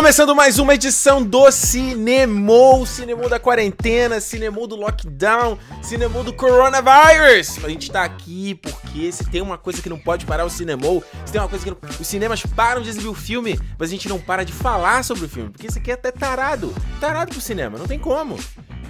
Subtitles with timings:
[0.00, 7.62] Começando mais uma edição do Cinemou, Cinemou da quarentena, Cinemou do lockdown, Cinemou do coronavírus.
[7.62, 11.04] A gente tá aqui porque se tem uma coisa que não pode parar o Cinemou,
[11.26, 11.76] se tem uma coisa que não...
[12.00, 15.26] os cinemas param de exibir o filme, mas a gente não para de falar sobre
[15.26, 18.38] o filme, porque isso aqui é até tarado, tarado pro cinema, não tem como.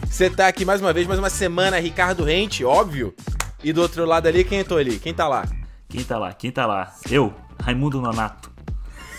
[0.09, 3.13] Você tá aqui mais uma vez, mais uma semana, Ricardo Rente, óbvio.
[3.65, 5.01] E do outro lado ali, quem entrou ali?
[5.01, 5.45] Quem tá lá?
[5.89, 6.33] Quem tá lá?
[6.33, 6.95] Quem tá lá?
[7.11, 8.50] Eu, Raimundo Nonato.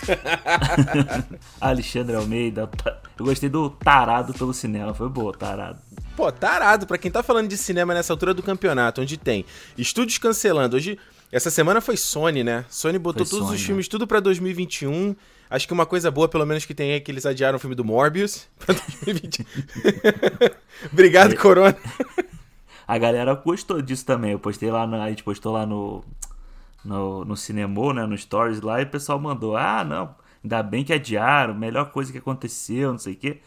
[1.60, 2.70] Alexandre Almeida.
[3.18, 4.94] Eu gostei do tarado pelo cinema.
[4.94, 5.80] Foi boa, tarado.
[6.16, 9.46] Pô, tarado, pra quem tá falando de cinema nessa altura do campeonato, onde tem
[9.78, 10.76] estúdios cancelando.
[10.76, 10.98] Hoje,
[11.32, 12.66] essa semana foi Sony, né?
[12.70, 13.90] Sony botou foi todos Sony, os filmes, né?
[13.90, 15.16] tudo pra 2021.
[15.50, 17.76] Acho que uma coisa boa, pelo menos, que tem é que eles adiaram o filme
[17.76, 19.46] do Morbius pra 2021.
[20.92, 21.78] Obrigado, Corona.
[22.88, 24.32] A galera gostou disso também.
[24.32, 26.04] Eu postei lá, na, a gente postou lá no,
[26.84, 30.84] no, no cinema, né, no Stories lá, e o pessoal mandou: ah, não, ainda bem
[30.84, 33.42] que adiaram, melhor coisa que aconteceu, não sei o quê.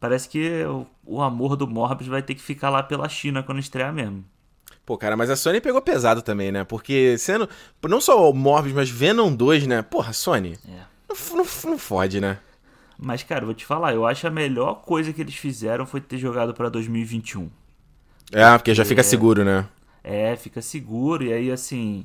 [0.00, 3.58] Parece que o, o amor do Morbius vai ter que ficar lá pela China quando
[3.58, 4.24] estrear mesmo.
[4.86, 6.64] Pô, cara, mas a Sony pegou pesado também, né?
[6.64, 7.48] Porque sendo.
[7.82, 9.82] Não só o Morbius, mas Venom 2, né?
[9.82, 10.56] Porra, Sony.
[10.66, 10.80] É.
[11.08, 12.38] Não, não, não fode, né?
[12.96, 16.18] Mas, cara, vou te falar, eu acho a melhor coisa que eles fizeram foi ter
[16.18, 17.48] jogado pra 2021.
[18.32, 19.66] É, porque já fica seguro, né?
[20.02, 22.04] É, fica seguro, e aí assim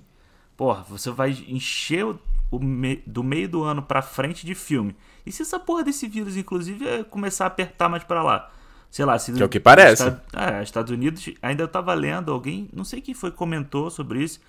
[0.56, 2.20] porra, você vai encher o,
[2.52, 4.96] o me, do meio do ano pra frente de filme.
[5.26, 8.52] E se essa porra desse vírus, inclusive, é começar a apertar mais para lá?
[8.90, 9.34] Sei lá, se.
[9.34, 10.04] Que é o que parece.
[10.04, 14.24] Estados, é, Estados Unidos, ainda eu tava lendo alguém, não sei quem foi comentou sobre
[14.24, 14.40] isso,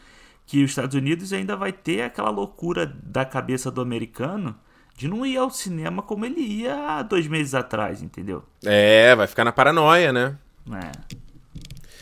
[0.46, 4.54] que os Estados Unidos ainda vai ter aquela loucura da cabeça do americano
[4.96, 8.44] de não ir ao cinema como ele ia há dois meses atrás, entendeu?
[8.64, 10.36] É, vai ficar na paranoia, né?
[10.72, 11.16] É.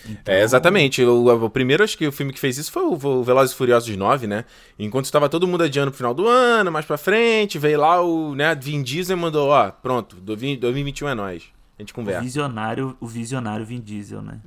[0.08, 0.34] Então...
[0.34, 1.02] É, exatamente.
[1.02, 3.56] O, o, primeiro, acho que o filme que fez isso foi o, o Velozes e
[3.56, 4.44] Furiosos 9, né?
[4.78, 8.34] Enquanto estava todo mundo adiando pro final do ano, mais pra frente, veio lá o
[8.34, 11.42] né, Vin Diesel e mandou, ó, pronto, 2021 é nós.
[11.78, 12.20] A gente conversa.
[12.20, 14.40] O visionário, o visionário Vin Diesel, né?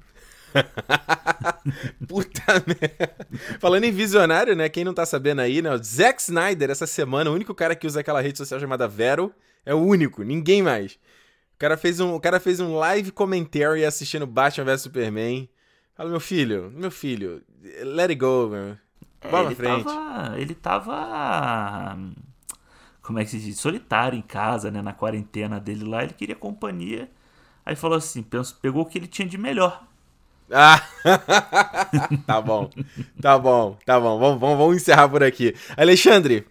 [2.08, 3.16] Puta merda.
[3.60, 4.70] Falando em visionário, né?
[4.70, 5.74] Quem não tá sabendo aí, né?
[5.74, 9.34] O Zack Snyder, essa semana, o único cara que usa aquela rede social chamada Vero,
[9.66, 10.98] é o único, ninguém mais.
[11.56, 15.50] O cara fez um, o cara fez um live commentary assistindo Batman vs Superman.
[15.96, 17.42] Fala, meu filho, meu filho,
[17.82, 18.78] let it go, meu.
[19.22, 19.86] É, frente.
[19.86, 21.98] Tava, ele tava.
[23.02, 23.58] Como é que se diz?
[23.58, 24.82] Solitário em casa, né?
[24.82, 26.04] Na quarentena dele lá.
[26.04, 27.10] Ele queria companhia.
[27.66, 28.24] Aí falou assim:
[28.62, 29.88] pegou o que ele tinha de melhor.
[30.52, 30.86] Ah!
[32.28, 32.70] tá bom,
[33.22, 34.20] tá bom, tá bom.
[34.20, 35.56] Vamos, vamos, vamos encerrar por aqui.
[35.78, 36.46] Alexandre,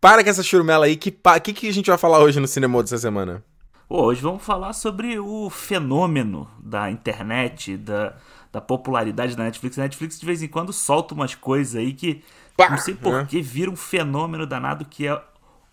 [0.00, 0.96] para com essa churumela aí.
[0.96, 1.10] Que,
[1.42, 3.44] que, que a gente vai falar hoje no cinema dessa semana?
[3.88, 8.16] Hoje vamos falar sobre o fenômeno da internet, da,
[8.52, 9.78] da popularidade da Netflix.
[9.78, 12.22] A Netflix de vez em quando solta umas coisas aí que
[12.56, 13.42] Pá, não sei porquê, é.
[13.42, 15.22] vira um fenômeno danado que é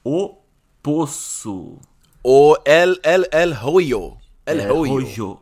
[0.04, 0.38] o
[0.82, 1.80] Poço.
[2.22, 4.18] O El, El, El Royo.
[4.46, 5.40] El é, Royo.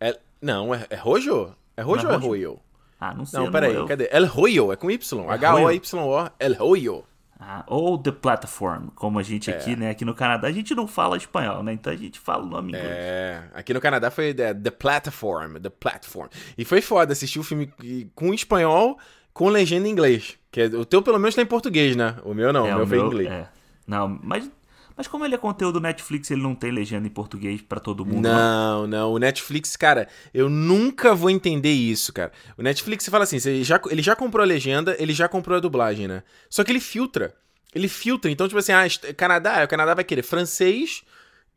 [0.00, 1.54] El, não, é, é Rojo?
[1.76, 2.60] É Rojo ou é Royo?
[2.98, 3.40] Ah, não sei.
[3.40, 4.08] Não, peraí, cadê?
[4.10, 5.30] El Royo, é com Y.
[5.30, 7.04] H-O-Y-O, El Royo.
[7.38, 9.56] Ah, ou The Platform, como a gente é.
[9.56, 9.90] aqui, né?
[9.90, 11.72] Aqui no Canadá a gente não fala espanhol, né?
[11.72, 12.86] Então a gente fala o nome inglês.
[12.88, 16.28] É, aqui no Canadá foi The, The Platform, The Platform.
[16.56, 17.72] E foi foda assistir o filme
[18.14, 18.98] com espanhol
[19.32, 20.38] com legenda em inglês.
[20.50, 22.16] Que é, o teu pelo menos tá em português, né?
[22.24, 23.30] O meu não, é, o meu foi em inglês.
[23.30, 23.48] É.
[23.86, 24.48] Não, mas
[24.96, 28.22] mas como ele é conteúdo Netflix, ele não tem legenda em português para todo mundo.
[28.22, 32.32] Não, não, não, O Netflix, cara, eu nunca vou entender isso, cara.
[32.56, 35.56] O Netflix, você fala assim, você já, ele já comprou a legenda, ele já comprou
[35.56, 36.22] a dublagem, né?
[36.48, 37.34] Só que ele filtra.
[37.74, 38.30] Ele filtra.
[38.30, 38.84] Então, tipo assim, ah,
[39.16, 41.02] Canadá, o Canadá vai querer francês,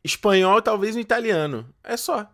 [0.02, 1.68] espanhol e talvez um italiano.
[1.84, 2.28] É só.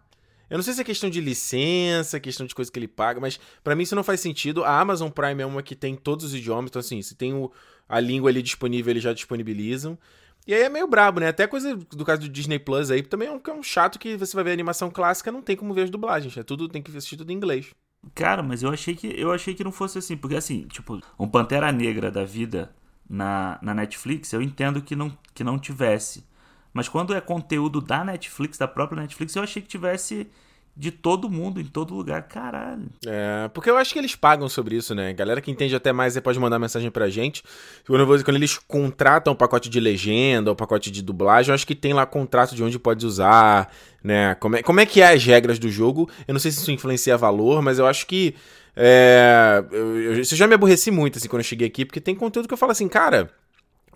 [0.48, 3.41] Eu não sei se é questão de licença, questão de coisa que ele paga, mas
[3.62, 4.65] para mim isso não faz sentido.
[4.65, 7.50] A Amazon Prime é uma que tem todos os idiomas, então assim, se tem o,
[7.89, 9.98] a língua ali disponível, eles já disponibilizam.
[10.46, 11.28] E aí é meio brabo, né?
[11.28, 14.16] Até coisa do caso do Disney Plus aí, também é um, é um chato que
[14.16, 16.36] você vai ver animação clássica, não tem como ver as dublagens.
[16.36, 17.72] É tudo, tem que assistir tudo em inglês.
[18.14, 21.26] Cara, mas eu achei que eu achei que não fosse assim, porque assim, tipo, um
[21.26, 22.74] Pantera Negra da vida
[23.08, 26.26] na, na Netflix, eu entendo que não, que não tivesse.
[26.72, 30.28] Mas quando é conteúdo da Netflix, da própria Netflix, eu achei que tivesse
[30.76, 32.22] de todo mundo, em todo lugar.
[32.24, 32.86] Caralho.
[33.06, 35.12] É, porque eu acho que eles pagam sobre isso, né?
[35.12, 37.44] Galera que entende até mais, pode mandar mensagem pra gente.
[37.86, 41.74] Quando, quando eles contratam o pacote de legenda, o pacote de dublagem, eu acho que
[41.74, 43.72] tem lá contrato de onde pode usar,
[44.03, 44.34] né?
[44.36, 46.09] Como é, como é que é as regras do jogo?
[46.26, 48.34] Eu não sei se isso influencia valor, mas eu acho que.
[48.77, 52.48] É, eu, eu já me aborreci muito, assim, quando eu cheguei aqui, porque tem conteúdo
[52.48, 53.30] que eu falo assim, cara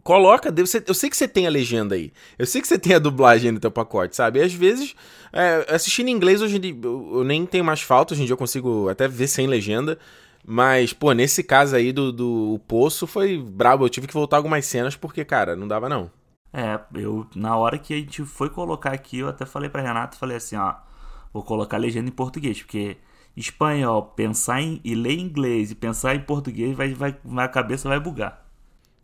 [0.08, 2.10] Coloca, eu sei que você tem a legenda aí.
[2.38, 4.38] Eu sei que você tem a dublagem no teu pacote, sabe?
[4.38, 4.96] E às vezes,
[5.30, 8.88] é, assistindo em inglês hoje eu nem tenho mais falta, hoje em dia eu consigo
[8.88, 9.98] até ver sem legenda.
[10.42, 13.84] Mas, pô, nesse caso aí do, do Poço foi brabo.
[13.84, 16.10] Eu tive que voltar algumas cenas porque, cara, não dava não.
[16.54, 20.16] É, eu na hora que a gente foi colocar aqui, eu até falei pra Renato,
[20.16, 20.74] falei assim, ó,
[21.34, 22.96] vou colocar a legenda em português, porque
[23.36, 28.00] espanhol, pensar em e ler inglês e pensar em português, vai, vai, a cabeça vai
[28.00, 28.47] bugar.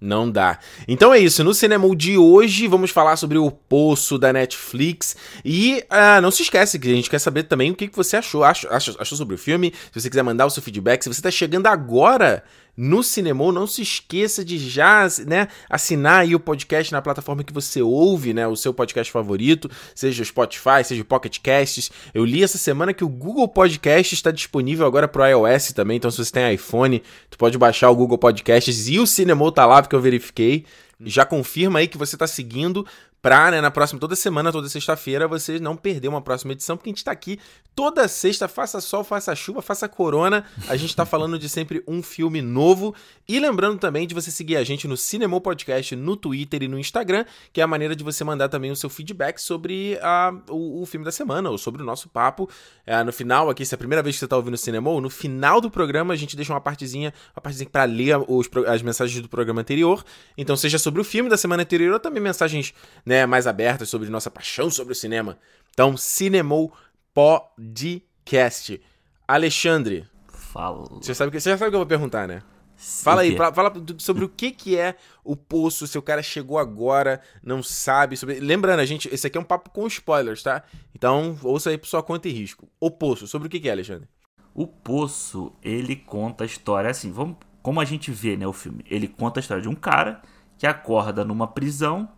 [0.05, 0.59] Não dá.
[0.87, 1.43] Então é isso.
[1.43, 5.17] No cinema de hoje vamos falar sobre o Poço da Netflix.
[5.43, 8.19] E uh, não se esquece que a gente quer saber também o que, que você
[8.19, 9.73] achou, achou, achou sobre o filme.
[9.91, 12.45] Se você quiser mandar o seu feedback, se você está chegando agora
[12.77, 13.53] no Cinemou.
[13.53, 18.33] Não se esqueça de já né, assinar aí o podcast na plataforma que você ouve,
[18.33, 21.91] né, o seu podcast favorito, seja o Spotify, seja o Pocket Casts.
[22.13, 25.97] Eu li essa semana que o Google Podcast está disponível agora para o iOS também,
[25.97, 29.67] então se você tem iPhone, tu pode baixar o Google Podcasts e o Cinemou tá
[29.67, 30.65] lá porque eu verifiquei.
[31.01, 32.87] Já confirma aí que você está seguindo
[33.25, 36.91] pra, né, na próxima, toda semana, toda sexta-feira, você não perder uma próxima edição, porque
[36.91, 37.41] a gente tá aqui
[37.75, 42.03] toda sexta, faça sol, faça chuva, faça corona, a gente tá falando de sempre um
[42.03, 42.95] filme novo.
[43.27, 46.79] E lembrando também de você seguir a gente no Cinema Podcast, no Twitter e no
[46.79, 50.83] Instagram, que é a maneira de você mandar também o seu feedback sobre a, o,
[50.83, 52.49] o filme da semana, ou sobre o nosso papo.
[52.87, 55.01] É, no final, aqui, se é a primeira vez que você tá ouvindo o Cinema,
[55.01, 58.83] no final do programa a gente deixa uma partezinha, uma partezinha pra ler os, as
[58.83, 60.05] mensagens do programa anterior.
[60.37, 62.75] Então, seja sobre o filme da semana anterior, ou também mensagens,
[63.05, 65.39] né, né, mais abertas sobre nossa paixão sobre o cinema.
[65.71, 66.73] Então, Cinemou
[67.13, 68.83] Podcast.
[69.27, 70.05] Alexandre.
[70.29, 70.85] Fala.
[71.01, 72.43] Você, sabe, você já sabe o que eu vou perguntar, né?
[72.77, 77.21] Fala aí, fala sobre o que, que é o poço, se o cara chegou agora,
[77.41, 78.41] não sabe sobre.
[78.41, 80.65] Lembrando, a gente, esse aqui é um papo com spoilers, tá?
[80.93, 82.69] Então, ouça aí por sua conta e risco.
[82.81, 84.09] O poço, sobre o que, que é, Alexandre?
[84.53, 88.85] O poço, ele conta a história assim, vamos, como a gente vê, né, o filme.
[88.91, 90.21] Ele conta a história de um cara
[90.59, 92.09] que acorda numa prisão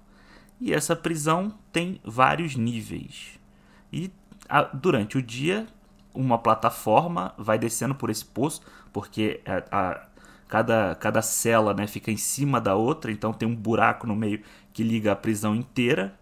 [0.60, 3.38] e essa prisão tem vários níveis.
[3.92, 4.10] E
[4.48, 5.66] a, durante o dia,
[6.14, 8.62] uma plataforma vai descendo por esse poço,
[8.92, 10.06] porque a, a,
[10.48, 14.42] cada, cada cela né, fica em cima da outra, então tem um buraco no meio
[14.72, 16.18] que liga a prisão inteira.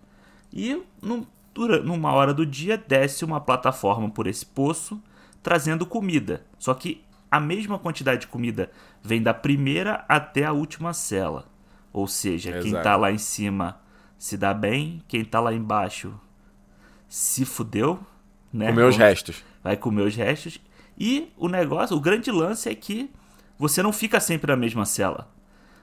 [0.53, 5.01] E num, dura, numa hora do dia desce uma plataforma por esse poço
[5.43, 6.45] trazendo comida.
[6.59, 8.71] Só que a mesma quantidade de comida
[9.03, 11.47] vem da primeira até a última cela.
[11.93, 12.65] Ou seja, Exato.
[12.65, 13.79] quem está lá em cima
[14.25, 16.19] se dá bem, quem tá lá embaixo
[17.07, 18.01] se fudeu,
[18.51, 18.69] né?
[18.69, 19.45] Comer os restos.
[19.63, 20.59] Vai comer os restos.
[20.99, 23.11] E o negócio, o grande lance é que
[23.59, 25.31] você não fica sempre na mesma cela.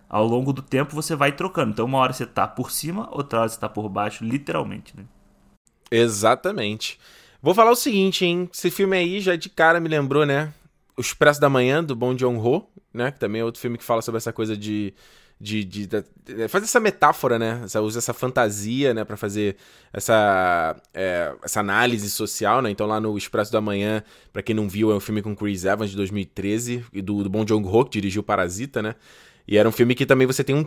[0.09, 1.69] Ao longo do tempo você vai trocando.
[1.69, 5.03] Então uma hora você tá por cima, outra hora você tá por baixo, literalmente, né?
[5.91, 6.99] Exatamente.
[7.43, 8.49] Vou falar o seguinte, hein?
[8.51, 10.51] Esse filme aí já de cara me lembrou, né?
[10.97, 13.11] O Expresso da Manhã, do Bom Joon-ho, né?
[13.11, 14.93] Que também é outro filme que fala sobre essa coisa de
[15.41, 17.61] de, de, de, fazer essa metáfora, né?
[17.63, 19.55] Essa, usa essa fantasia, né, para fazer
[19.91, 22.69] essa, é, essa análise social, né?
[22.69, 25.65] Então lá no Expresso da Manhã, para quem não viu, é um filme com Chris
[25.65, 28.93] Evans de 2013 e do, do Bong Joon-ho que dirigiu Parasita, né?
[29.47, 30.63] E era um filme que também você tem um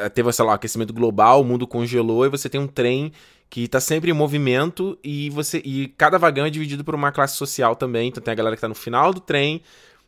[0.00, 3.12] é, teve sei lá, aquecimento global, o mundo congelou e você tem um trem
[3.48, 7.36] que tá sempre em movimento e você e cada vagão é dividido por uma classe
[7.36, 8.08] social também.
[8.08, 9.62] Então tem a galera que tá no final do trem,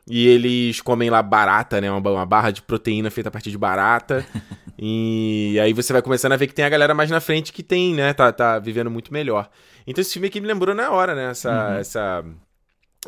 [0.08, 1.90] e eles comem lá barata, né?
[1.90, 4.24] Uma, uma barra de proteína feita a partir de barata.
[4.78, 7.62] e aí você vai começando a ver que tem a galera mais na frente que
[7.62, 8.14] tem, né?
[8.14, 9.50] Tá, tá vivendo muito melhor.
[9.84, 11.30] Então esse filme aqui me lembrou na hora, né?
[11.30, 11.76] Essa, uhum.
[11.78, 12.24] essa,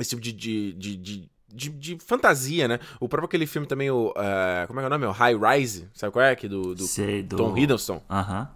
[0.00, 2.79] esse tipo de, de, de, de de, de, fantasia, né?
[3.00, 4.11] O próprio aquele filme também, o.
[4.11, 5.07] Uh, como é que é o nome?
[5.07, 6.37] O High Rise, sabe qual é?
[6.37, 7.38] Que do, do, Sei, do...
[7.38, 8.03] Tom Hiddleston.
[8.09, 8.50] Aham.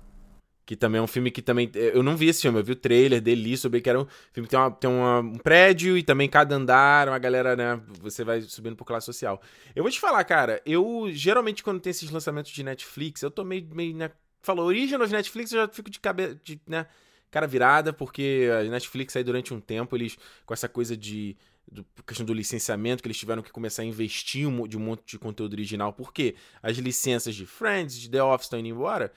[0.65, 1.71] Que também é um filme que também.
[1.75, 4.07] Eu não vi esse filme, eu vi o trailer dele li sobre que era um
[4.33, 7.81] filme que tem, uma, tem uma, um prédio e também cada andar, uma galera, né?
[8.01, 9.43] Você vai subindo por classe social.
[9.75, 13.43] Eu vou te falar, cara, eu geralmente quando tem esses lançamentos de Netflix, eu tô
[13.43, 13.67] meio.
[13.75, 16.39] meio né, falou Netflix, eu já fico de cabeça.
[16.45, 16.87] De, né,
[17.33, 20.17] cara virada, porque a Netflix aí durante um tempo, eles,
[20.47, 21.37] com essa coisa de.
[21.71, 25.03] Do, questão do licenciamento, que eles tiveram que começar a investir um, de um monte
[25.07, 29.13] de conteúdo original, porque as licenças de Friends, de The Office estão indo embora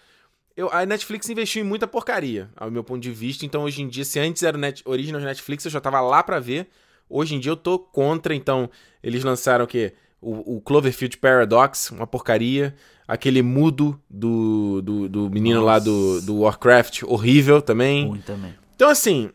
[0.55, 3.45] eu, a Netflix investiu em muita porcaria, ao meu ponto de vista.
[3.45, 6.23] Então, hoje em dia, se antes era o Net, Original Netflix, eu já tava lá
[6.23, 6.67] para ver.
[7.09, 8.69] Hoje em dia eu tô contra, então
[9.03, 9.93] eles lançaram o quê?
[10.21, 12.75] O, o Cloverfield Paradox, uma porcaria.
[13.07, 15.65] Aquele mudo do, do, do menino Nossa.
[15.65, 18.07] lá do, do Warcraft, horrível também.
[18.07, 18.55] Muito também.
[18.75, 19.29] Então, assim,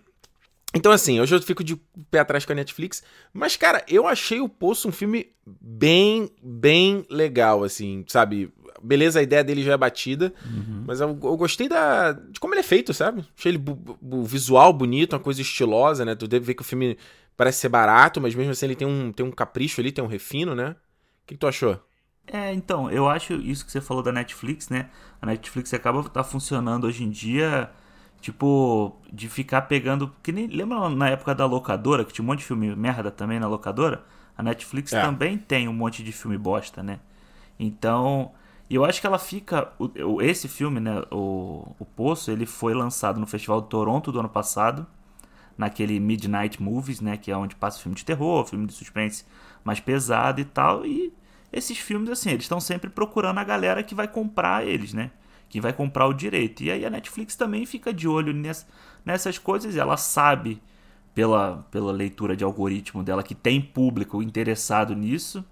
[0.74, 1.76] então, assim, hoje eu fico de
[2.10, 3.02] pé atrás com a Netflix.
[3.32, 8.52] Mas, cara, eu achei o Poço um filme bem, bem legal, assim, sabe?
[8.82, 10.84] Beleza, a ideia dele já é batida, uhum.
[10.86, 13.24] mas eu, eu, gostei da, de como ele é feito, sabe?
[13.36, 13.62] Achei ele
[14.02, 16.14] o visual bonito, uma coisa estilosa, né?
[16.14, 16.96] Tu deve ver que o filme
[17.36, 20.08] parece ser barato, mas mesmo assim ele tem um, tem um capricho ali, tem um
[20.08, 20.70] refino, né?
[20.70, 21.80] O que, que tu achou?
[22.26, 24.88] É, então, eu acho isso que você falou da Netflix, né?
[25.20, 27.70] A Netflix acaba tá funcionando hoje em dia,
[28.20, 30.12] tipo, de ficar pegando.
[30.22, 30.46] Que nem.
[30.46, 34.04] Lembra na época da locadora, que tinha um monte de filme merda também na locadora?
[34.36, 35.00] A Netflix é.
[35.02, 37.00] também tem um monte de filme bosta, né?
[37.58, 38.32] Então,
[38.70, 39.72] E eu acho que ela fica.
[39.78, 41.02] O, esse filme, né?
[41.10, 44.86] O, o Poço, ele foi lançado no Festival de Toronto do ano passado.
[45.58, 47.16] Naquele Midnight Movies, né?
[47.16, 49.24] Que é onde passa filme de terror, filme de suspense
[49.64, 50.86] mais pesado e tal.
[50.86, 51.12] E
[51.52, 55.10] esses filmes, assim, eles estão sempre procurando a galera que vai comprar eles, né?
[55.48, 56.62] Que vai comprar o direito.
[56.62, 58.66] E aí a Netflix também fica de olho nessa,
[59.04, 59.76] nessas coisas.
[59.76, 60.62] Ela sabe,
[61.12, 65.44] pela, pela leitura de algoritmo dela, que tem público interessado nisso.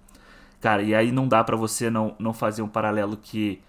[0.61, 3.61] Cara, e aí não dá para você não, não fazer um paralelo que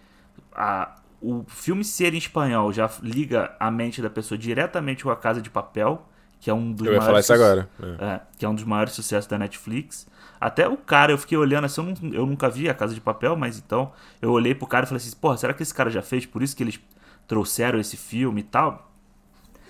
[0.52, 5.16] a, o filme ser em espanhol já liga a mente da pessoa diretamente com a
[5.16, 6.04] Casa de Papel,
[6.40, 7.68] que é um dos eu ia falar isso agora.
[7.80, 8.04] É.
[8.04, 10.08] É, que é um dos maiores sucessos da Netflix.
[10.40, 13.00] Até o cara, eu fiquei olhando assim, eu, não, eu, nunca vi a Casa de
[13.00, 13.92] Papel, mas então
[14.22, 16.24] eu olhei pro cara e falei assim, porra, será que esse cara já fez?
[16.24, 16.80] Por isso que eles
[17.28, 18.90] trouxeram esse filme e tal?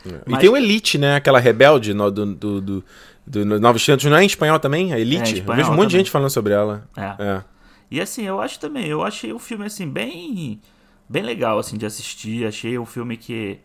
[0.07, 0.21] É.
[0.27, 0.39] Mas...
[0.39, 1.17] E tem o Elite, né?
[1.17, 2.85] Aquela rebelde no, do, do, do,
[3.31, 4.07] do Novos Talentos.
[4.07, 4.93] Não é em espanhol também?
[4.93, 5.41] A Elite?
[5.41, 6.89] É, eu vejo um monte de gente falando sobre ela.
[6.97, 7.17] É.
[7.19, 7.45] é.
[7.91, 10.61] E assim, eu acho também, eu achei o filme assim, bem.
[11.09, 12.47] Bem legal, assim, de assistir.
[12.47, 13.59] Achei um filme que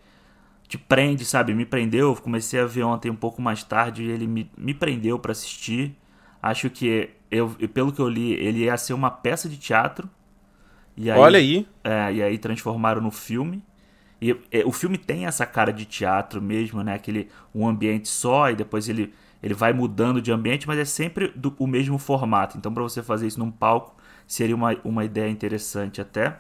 [0.68, 1.54] te prende, sabe?
[1.54, 2.16] Me prendeu.
[2.16, 5.96] Comecei a ver ontem um pouco mais tarde e ele me, me prendeu para assistir.
[6.42, 10.10] Acho que, eu, pelo que eu li, ele ia ser uma peça de teatro.
[10.98, 11.68] Aí, Olha aí.
[11.84, 13.64] É, e aí transformaram no filme.
[14.22, 16.96] E, e, o filme tem essa cara de teatro mesmo, né?
[16.96, 19.14] Aquele um ambiente só e depois ele,
[19.46, 22.58] ele vai mudando de ambiente, mas é sempre do, o mesmo formato.
[22.58, 26.40] Então, para você fazer isso num palco, seria uma, uma ideia interessante até.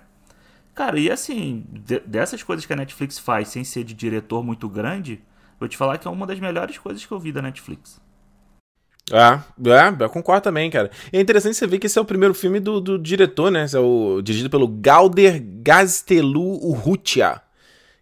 [0.73, 4.67] Cara, e assim, de, dessas coisas que a Netflix faz sem ser de diretor muito
[4.67, 5.21] grande,
[5.59, 8.01] vou te falar que é uma das melhores coisas que eu vi da Netflix.
[9.13, 10.89] Ah, é, eu concordo também, cara.
[11.13, 13.65] É interessante você ver que esse é o primeiro filme do, do diretor, né?
[13.65, 17.39] Esse é o dirigido pelo Galder Gaztelu Urrutia.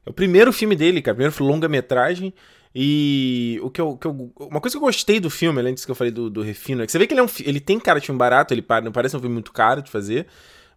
[0.05, 1.13] É o primeiro filme dele, cara.
[1.13, 2.33] Primeiro longa-metragem.
[2.75, 5.86] E o que eu, que eu, Uma coisa que eu gostei do filme, além disso
[5.86, 7.60] que eu falei do, do Refino, é que você vê que ele, é um, ele
[7.60, 10.27] tem cara de filme barato, ele não parece um filme muito caro de fazer.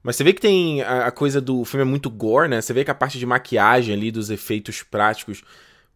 [0.02, 2.60] Mas você vê que tem a, a coisa do filme é muito gore, né?
[2.60, 5.42] Você vê que a parte de maquiagem ali, dos efeitos práticos,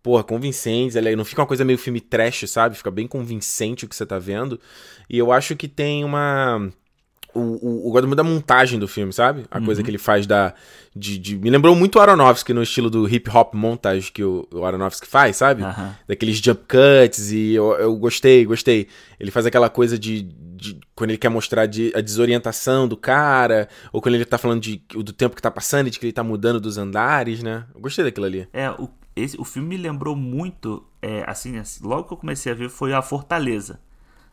[0.03, 0.97] porra, convincentes.
[0.97, 2.77] Ele não fica uma coisa meio filme trash, sabe?
[2.77, 4.59] Fica bem convincente o que você tá vendo.
[5.09, 6.73] E eu acho que tem uma
[7.35, 9.45] o, o, o da montagem do filme, sabe?
[9.51, 9.65] A uhum.
[9.65, 10.55] coisa que ele faz da.
[10.95, 14.47] De, de, me lembrou muito o Aronofsky no estilo do hip hop montage que o,
[14.53, 15.63] o Aronofsky faz, sabe?
[15.63, 15.91] Uhum.
[16.09, 18.89] Daqueles jump cuts e eu, eu gostei, gostei.
[19.19, 20.81] Ele faz aquela coisa de, de.
[20.97, 24.83] quando ele quer mostrar de, a desorientação do cara, ou quando ele tá falando de,
[24.89, 27.65] do tempo que tá passando e de que ele tá mudando dos andares, né?
[27.75, 28.49] Eu gostei daquilo ali.
[28.53, 32.51] É, o, esse, o filme me lembrou muito, é, assim, assim, logo que eu comecei
[32.53, 33.81] a ver foi A Fortaleza.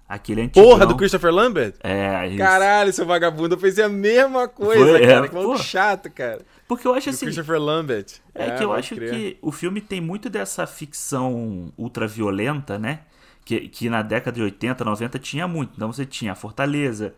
[0.07, 0.65] Aquele antigo.
[0.65, 1.75] Porra, do Christopher Lambert?
[1.83, 2.37] É, isso.
[2.37, 5.25] Caralho, seu vagabundo, eu pensei a mesma coisa, Foi, cara.
[5.25, 6.45] É, que maluco chato, cara.
[6.65, 7.25] Porque eu acho do assim.
[7.25, 8.13] Christopher Lambert.
[8.33, 9.11] É, é que eu acho crer.
[9.11, 13.01] que o filme tem muito dessa ficção ultraviolenta, né?
[13.43, 15.73] Que, que na década de 80, 90 tinha muito.
[15.75, 17.13] Então você tinha a Fortaleza,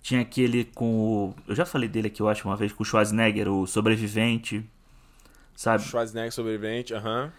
[0.00, 1.34] tinha aquele com o.
[1.48, 4.64] Eu já falei dele aqui, eu acho, uma vez, com o Schwarzenegger, o sobrevivente.
[5.56, 5.82] Sabe?
[5.82, 7.32] Schwarzenegger sobrevivente, aham.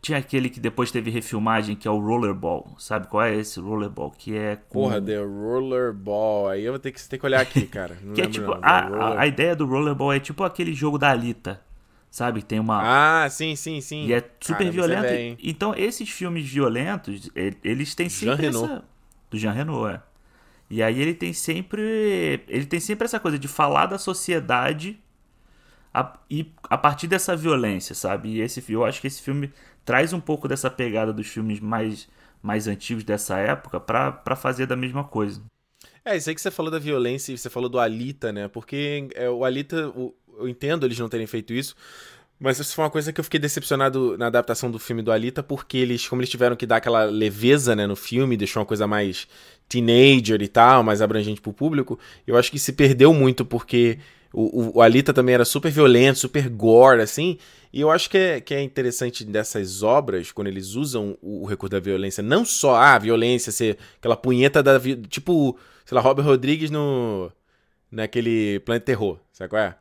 [0.00, 2.74] Tinha aquele que depois teve refilmagem, que é o Rollerball.
[2.78, 4.10] Sabe qual é esse Rollerball?
[4.10, 4.82] Que é com...
[4.82, 6.48] Porra, The Rollerball.
[6.48, 7.96] Aí eu vou ter que, ter que olhar aqui, cara.
[8.02, 9.18] Não que é tipo, a, roller...
[9.18, 11.60] a, ideia do Rollerball é tipo aquele jogo da Alita.
[12.10, 12.42] Sabe?
[12.42, 13.24] Tem uma.
[13.24, 14.06] Ah, sim, sim, sim.
[14.06, 15.06] E é super cara, violento.
[15.06, 17.30] É então, esses filmes violentos,
[17.62, 18.42] eles têm sempre.
[18.42, 18.66] Jean essa...
[18.66, 18.84] Renault.
[19.30, 20.02] Do Jean Renault, é.
[20.68, 22.42] E aí ele tem sempre.
[22.48, 24.98] Ele tem sempre essa coisa de falar da sociedade
[25.92, 28.30] a, e a partir dessa violência, sabe?
[28.30, 29.52] E esse eu acho que esse filme
[29.84, 32.08] traz um pouco dessa pegada dos filmes mais,
[32.42, 35.42] mais antigos dessa época para fazer da mesma coisa.
[36.04, 38.48] É, isso aí que você falou da violência e você falou do Alita, né?
[38.48, 41.74] Porque é, o Alita, o, eu entendo eles não terem feito isso,
[42.38, 45.42] mas isso foi uma coisa que eu fiquei decepcionado na adaptação do filme do Alita,
[45.42, 48.86] porque eles, como eles tiveram que dar aquela leveza, né, no filme, deixou uma coisa
[48.86, 49.28] mais
[49.68, 53.98] teenager e tal, mais abrangente pro público, eu acho que se perdeu muito, porque
[54.32, 57.38] o, o, Alita também era super violento, super gore, assim.
[57.72, 61.46] E eu acho que é, que é interessante dessas obras, quando eles usam o, o
[61.46, 65.06] recurso da violência, não só ah, a violência ser aquela punheta da vida.
[65.08, 67.30] Tipo, sei lá, Robert Rodrigues no.
[67.90, 69.76] naquele Planeta Terror, sabe qual é?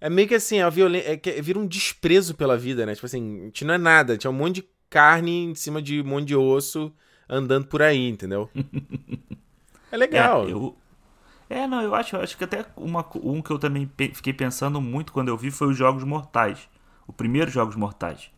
[0.00, 1.12] É meio que assim, a violência.
[1.12, 2.94] É que vira um desprezo pela vida, né?
[2.94, 6.00] Tipo assim, a gente não é nada, tinha um monte de carne em cima de
[6.00, 6.92] um monte de osso
[7.28, 8.48] andando por aí, entendeu?
[9.92, 10.46] É legal.
[10.46, 10.76] É, eu,
[11.50, 14.32] é, não, eu acho, eu acho que até uma, um que eu também pe fiquei
[14.32, 16.68] pensando muito quando eu vi foi os Jogos Mortais.
[17.08, 18.30] O primeiro Jogos Mortais.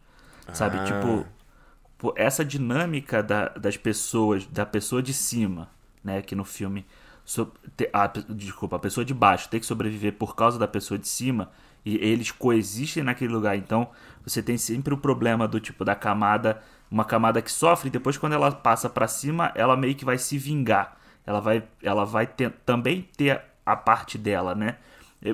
[0.54, 0.78] Sabe?
[0.78, 0.84] Ah.
[0.84, 5.68] Tipo, essa dinâmica da, das pessoas, da pessoa de cima,
[6.02, 6.22] né?
[6.22, 6.86] Que no filme.
[7.22, 10.98] So, te, a, desculpa, a pessoa de baixo tem que sobreviver por causa da pessoa
[10.98, 11.50] de cima
[11.84, 13.56] e eles coexistem naquele lugar.
[13.56, 13.90] Então,
[14.24, 18.16] você tem sempre o problema do tipo da camada, uma camada que sofre, e depois
[18.16, 22.26] quando ela passa para cima, ela meio que vai se vingar ela vai, ela vai
[22.26, 24.76] ter, também ter a parte dela, né?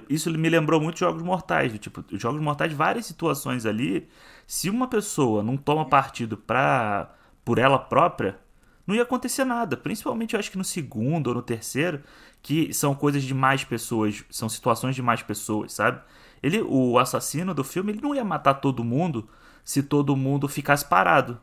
[0.09, 1.77] Isso me lembrou muito Jogos Mortais.
[1.79, 4.07] Tipo, Jogos Mortais, várias situações ali.
[4.47, 7.11] Se uma pessoa não toma partido pra,
[7.43, 8.39] por ela própria,
[8.87, 9.77] não ia acontecer nada.
[9.77, 12.03] Principalmente, eu acho que no segundo ou no terceiro,
[12.43, 16.01] que são coisas de mais pessoas, são situações de mais pessoas, sabe?
[16.43, 19.29] Ele, o assassino do filme, ele não ia matar todo mundo
[19.65, 21.41] se todo mundo ficasse parado.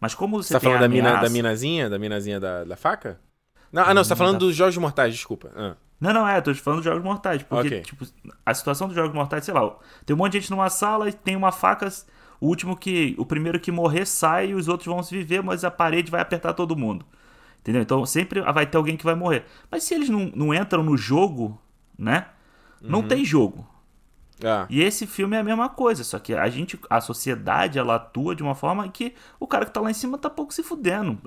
[0.00, 1.88] Mas como você, você tá falando da, mina, da minazinha?
[1.88, 3.20] Da minazinha da, da faca?
[3.74, 4.46] Não, ah, não, você tá falando da...
[4.46, 5.50] dos Jogos Mortais, desculpa.
[5.56, 5.74] Ah.
[6.00, 7.42] Não, não, é, tô te falando dos Jogos Mortais.
[7.42, 7.80] Porque, okay.
[7.80, 8.06] tipo,
[8.46, 9.76] a situação dos Jogos Mortais, sei lá,
[10.06, 11.88] tem um monte de gente numa sala e tem uma faca.
[12.40, 13.16] O último que.
[13.18, 16.20] O primeiro que morrer sai e os outros vão se viver, mas a parede vai
[16.20, 17.04] apertar todo mundo.
[17.58, 17.82] Entendeu?
[17.82, 19.44] Então sempre vai ter alguém que vai morrer.
[19.68, 21.60] Mas se eles não, não entram no jogo,
[21.98, 22.28] né?
[22.80, 23.08] Não uhum.
[23.08, 23.66] tem jogo.
[24.44, 24.66] Ah.
[24.70, 28.36] E esse filme é a mesma coisa, só que a gente, a sociedade, ela atua
[28.36, 31.18] de uma forma que o cara que tá lá em cima tá pouco se fudendo.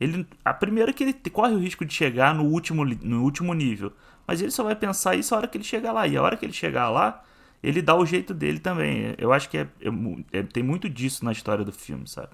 [0.00, 3.92] Ele, a primeira que ele corre o risco de chegar no último, no último nível,
[4.26, 6.06] mas ele só vai pensar isso a hora que ele chegar lá.
[6.06, 7.24] E a hora que ele chegar lá,
[7.62, 9.14] ele dá o jeito dele também.
[9.18, 12.30] Eu acho que é, é, é tem muito disso na história do filme, sabe?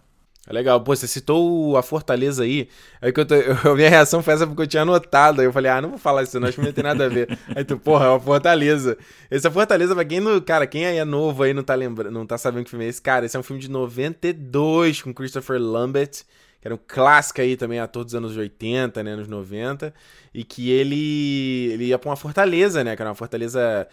[0.47, 0.78] É legal.
[0.80, 2.68] Pô, você citou a Fortaleza aí.
[3.00, 5.40] Aí que eu tô, eu, a minha reação foi essa porque eu tinha anotado.
[5.40, 7.09] Aí eu falei, ah, não vou falar isso, não, acho que não tem nada a
[7.09, 7.38] ver.
[7.56, 8.99] Aí tu, porra, é uma Fortaleza.
[9.30, 10.40] Essa Fortaleza, pra quem não.
[10.40, 12.88] Cara, quem aí é novo aí não tá lembrando, não tá sabendo que filme é
[12.88, 13.00] esse.
[13.00, 16.23] Cara, esse é um filme de 92 com Christopher Lambert,
[16.64, 19.92] que era um clássico aí também, ator dos anos 80, né, anos 90.
[20.33, 21.68] E que ele.
[21.75, 22.97] Ele ia pra uma fortaleza, né?
[22.97, 23.87] Que era uma fortaleza.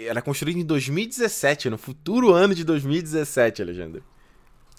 [0.00, 4.02] Era construída em 2017, no futuro ano de 2017, Alexandre.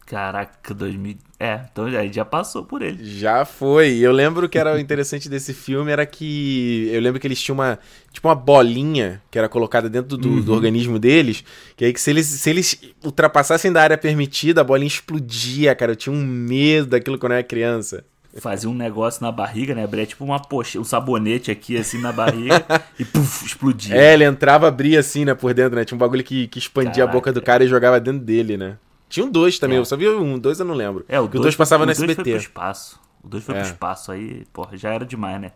[0.07, 1.17] Caraca, 2000.
[1.37, 3.03] É, então já, já passou por ele.
[3.03, 3.97] Já foi.
[3.97, 6.89] Eu lembro que era interessante desse filme era que.
[6.93, 7.77] Eu lembro que eles tinham uma.
[8.11, 10.41] Tipo uma bolinha que era colocada dentro do, uhum.
[10.41, 11.43] do organismo deles.
[11.75, 15.91] Que aí que se eles, se eles ultrapassassem da área permitida, a bolinha explodia, cara.
[15.91, 18.05] Eu tinha um medo daquilo quando eu era criança.
[18.39, 19.83] Fazia um negócio na barriga, né?
[19.83, 22.65] Abria tipo uma poxa, um sabonete aqui assim na barriga
[22.97, 23.95] e puf, explodia.
[23.95, 25.83] É, ele entrava, abria assim, né, por dentro, né?
[25.83, 27.09] Tinha um bagulho que, que expandia Caraca.
[27.09, 28.77] a boca do cara e jogava dentro dele, né?
[29.09, 29.79] Tinha um dois também, é.
[29.79, 31.05] eu só vi um, dois eu não lembro.
[31.07, 32.21] É, o 2 passava no SBT.
[32.21, 32.99] O 2 foi pro espaço.
[33.23, 33.59] O 2 foi é.
[33.59, 35.51] pro espaço, aí, porra, já era demais, né?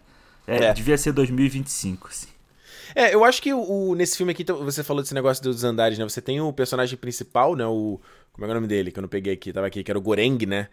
[0.48, 0.74] É, é.
[0.74, 2.28] Devia ser 2025, assim.
[2.96, 5.98] É, eu acho que o, nesse filme aqui, então, você falou desse negócio dos andares,
[5.98, 6.04] né?
[6.04, 7.66] Você tem o personagem principal, né?
[7.66, 8.00] O.
[8.34, 8.92] Como é o nome dele?
[8.92, 10.68] Que eu não peguei aqui, tava aqui, que era o Goreng, né?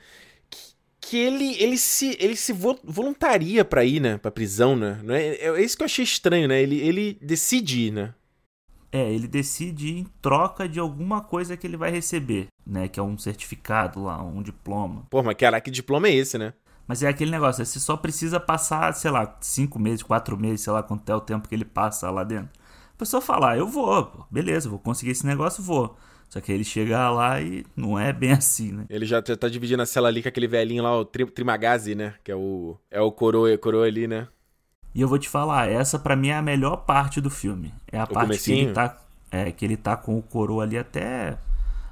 [0.48, 0.58] Que,
[1.00, 4.16] que ele, ele se, ele se voluntaria para ir, né?
[4.18, 5.00] Pra prisão, né?
[5.02, 6.60] Não é, é isso que eu achei estranho, né?
[6.60, 8.14] Ele, ele decide ir, né?
[8.90, 12.88] É, ele decide em troca de alguma coisa que ele vai receber, né?
[12.88, 15.06] Que é um certificado lá, um diploma.
[15.10, 16.54] Pô, mas caraca, que diploma é esse, né?
[16.86, 20.72] Mas é aquele negócio, você só precisa passar, sei lá, cinco meses, quatro meses, sei
[20.72, 22.48] lá quanto é o tempo que ele passa lá dentro.
[22.94, 25.96] A pessoa fala, ah, eu vou, beleza, vou conseguir esse negócio, vou.
[26.30, 28.86] Só que aí ele chega lá e não é bem assim, né?
[28.88, 32.14] Ele já tá dividindo a cela ali com aquele velhinho lá, o Trimagazi, né?
[32.24, 34.26] Que é o, é o coroa, coroa ali, né?
[34.94, 37.72] E eu vou te falar, essa para mim é a melhor parte do filme.
[37.90, 38.56] É a o parte comecinho?
[38.56, 38.98] que ele tá
[39.30, 41.38] é, que ele tá com o coroa ali até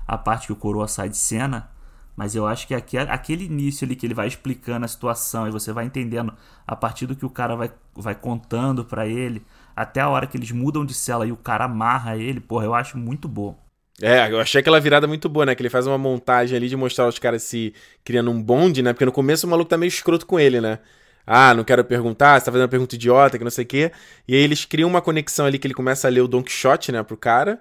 [0.06, 1.68] a parte que o coroa sai de cena.
[2.16, 5.50] Mas eu acho que aqui, aquele início ali que ele vai explicando a situação e
[5.50, 6.32] você vai entendendo
[6.66, 10.36] a partir do que o cara vai, vai contando para ele, até a hora que
[10.38, 13.54] eles mudam de cela e o cara amarra ele, porra, eu acho muito bom.
[14.00, 15.54] É, eu achei aquela virada muito boa, né?
[15.54, 18.92] Que ele faz uma montagem ali de mostrar os caras se criando um bonde, né?
[18.92, 20.78] Porque no começo o maluco tá meio escroto com ele, né?
[21.26, 23.92] Ah, não quero perguntar, você tá fazendo uma pergunta idiota, que não sei o quê.
[24.28, 26.92] E aí eles criam uma conexão ali que ele começa a ler o Don Quixote,
[26.92, 27.60] né, pro cara.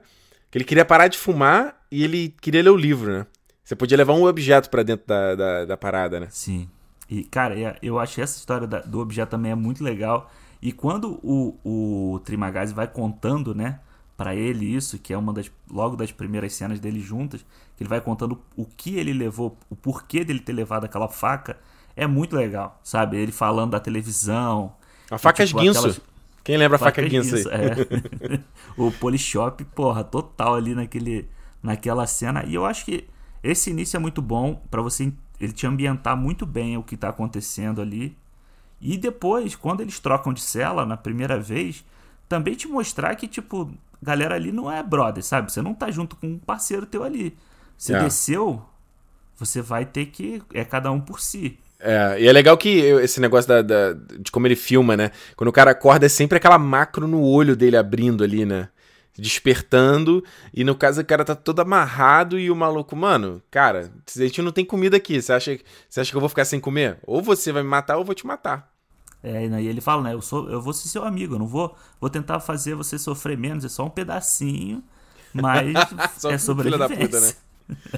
[0.51, 3.25] Que ele queria parar de fumar e ele queria ler o livro, né?
[3.63, 6.27] Você podia levar um objeto para dentro da, da, da, parada, né?
[6.29, 6.69] Sim.
[7.09, 10.31] E, cara, eu acho essa história da, do objeto também é muito legal.
[10.61, 13.79] E quando o, o Trimagazzi vai contando, né,
[14.15, 17.41] para ele isso, que é uma das logo das primeiras cenas dele juntas,
[17.75, 21.57] que ele vai contando o que ele levou, o porquê dele ter levado aquela faca,
[21.95, 23.17] é muito legal, sabe?
[23.17, 24.73] Ele falando da televisão.
[25.09, 25.79] A faca e, tipo, Guinso.
[25.79, 26.01] Aquelas...
[26.43, 27.43] Quem lembra a faca, faca Guinso aí?
[27.45, 28.39] É.
[28.77, 31.29] o Polishop, porra, total ali naquele,
[31.61, 32.43] naquela cena.
[32.45, 33.07] E eu acho que
[33.43, 37.09] esse início é muito bom para você ele te ambientar muito bem o que tá
[37.09, 38.17] acontecendo ali.
[38.79, 41.83] E depois, quando eles trocam de cela na primeira vez,
[42.27, 45.51] também te mostrar que, tipo, galera ali não é brother, sabe?
[45.51, 47.37] Você não tá junto com um parceiro teu ali.
[47.77, 47.99] Você é.
[47.99, 48.65] desceu,
[49.35, 50.41] você vai ter que.
[50.53, 51.59] É cada um por si.
[51.79, 55.11] É, e é legal que esse negócio da, da, de como ele filma, né?
[55.35, 58.69] Quando o cara acorda, é sempre aquela macro no olho dele abrindo ali, né?
[59.17, 64.19] Despertando, e no caso o cara tá todo amarrado e o maluco, mano, cara, a
[64.19, 65.57] gente não tem comida aqui, você acha,
[65.87, 66.97] você acha que eu vou ficar sem comer?
[67.03, 68.69] Ou você vai me matar ou eu vou te matar.
[69.23, 70.13] É, e ele fala, né?
[70.13, 73.37] Eu, sou, eu vou ser seu amigo, eu não vou, vou tentar fazer você sofrer
[73.37, 74.83] menos, é só um pedacinho,
[75.33, 75.73] mas
[76.29, 76.87] é sobrevivência.
[76.87, 77.44] Filha da puta, né?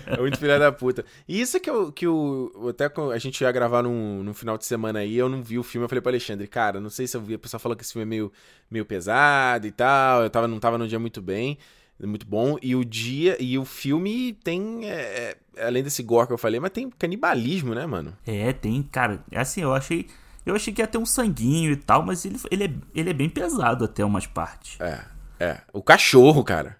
[0.05, 1.05] É muito filha da puta.
[1.27, 4.65] E isso que eu, que eu até a gente ia gravar num, num final de
[4.65, 7.17] semana aí, eu não vi o filme, eu falei pro Alexandre, cara, não sei se
[7.17, 8.31] eu vi, a pessoa falou que esse filme é meio,
[8.69, 11.57] meio pesado e tal, eu tava, não tava no dia muito bem,
[12.01, 16.33] muito bom, e o dia, e o filme tem, é, é, além desse gore que
[16.33, 18.15] eu falei, mas tem canibalismo, né, mano?
[18.25, 20.07] É, tem, cara, assim, eu achei,
[20.45, 23.13] eu achei que ia ter um sanguinho e tal, mas ele, ele, é, ele é
[23.13, 24.79] bem pesado até umas partes.
[24.79, 25.03] É,
[25.39, 26.77] é, o cachorro, cara.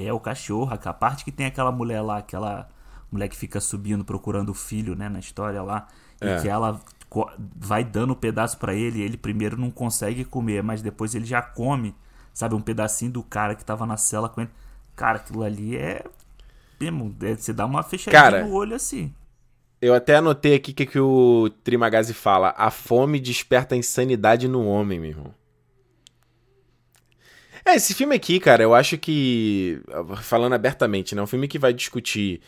[0.00, 2.68] É, o cachorro, a parte que tem aquela mulher lá, aquela
[3.10, 5.88] mulher que fica subindo procurando o filho, né, na história lá,
[6.20, 6.36] é.
[6.36, 6.80] e que ela
[7.56, 11.24] vai dando um pedaço para ele, e ele primeiro não consegue comer, mas depois ele
[11.24, 11.96] já come,
[12.32, 14.50] sabe, um pedacinho do cara que tava na cela com ele.
[14.94, 16.04] Cara, aquilo ali é
[16.80, 19.12] mesmo, é, você dá uma fechadinha cara, no olho assim.
[19.80, 22.54] Eu até anotei aqui o que, que o Trimagazi fala.
[22.56, 25.34] A fome desperta a insanidade no homem, meu irmão.
[27.68, 29.78] É, esse filme aqui, cara, eu acho que.
[30.22, 31.20] Falando abertamente, né?
[31.20, 32.40] É um filme que vai discutir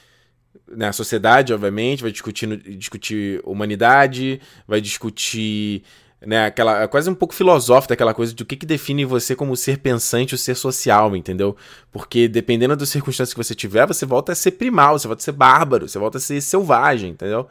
[0.66, 5.83] né, a sociedade, obviamente, vai discutir, discutir humanidade, vai discutir.
[6.24, 9.56] Né, aquela quase um pouco filosófica aquela coisa de o que, que define você como
[9.56, 11.56] ser pensante ou ser social, entendeu?
[11.90, 15.24] Porque dependendo das circunstâncias que você tiver, você volta a ser primal, você volta a
[15.24, 17.48] ser bárbaro, você volta a ser selvagem, entendeu?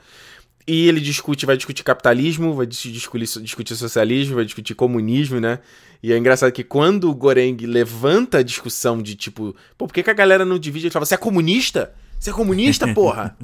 [0.72, 5.58] E ele discute, vai discutir capitalismo, vai discutir, discutir socialismo, vai discutir comunismo, né?
[6.04, 10.04] E é engraçado que quando o Goreng levanta a discussão de tipo, pô, por que,
[10.04, 10.86] que a galera não divide?
[10.86, 11.92] Ele fala, você é comunista?
[12.20, 13.36] Você é comunista, porra?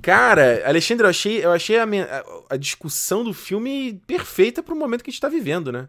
[0.00, 5.02] Cara, Alexandre, eu achei, eu achei a, a, a discussão do filme perfeita pro momento
[5.02, 5.88] que a gente tá vivendo, né?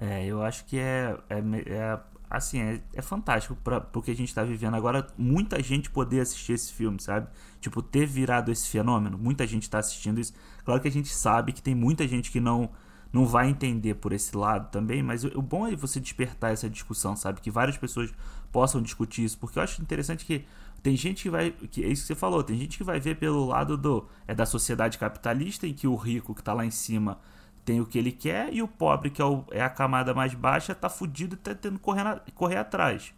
[0.00, 1.98] É, eu acho que é, é, é
[2.36, 5.06] assim, é, é fantástico para o que a gente está vivendo agora.
[5.16, 7.28] Muita gente poder assistir esse filme, sabe?
[7.60, 9.18] Tipo, ter virado esse fenômeno.
[9.18, 10.32] Muita gente está assistindo isso.
[10.64, 12.70] Claro que a gente sabe que tem muita gente que não
[13.12, 16.68] não vai entender por esse lado também, mas o, o bom é você despertar essa
[16.68, 17.40] discussão, sabe?
[17.40, 18.12] Que várias pessoas
[18.50, 20.44] possam discutir isso, porque eu acho interessante que
[20.82, 21.50] tem gente que vai.
[21.52, 24.06] Que é isso que você falou, tem gente que vai ver pelo lado do.
[24.26, 27.18] É da sociedade capitalista, em que o rico que está lá em cima
[27.64, 30.34] tem o que ele quer e o pobre, que é, o, é a camada mais
[30.34, 33.14] baixa, tá fudido e tá tendo que correr, correr atrás.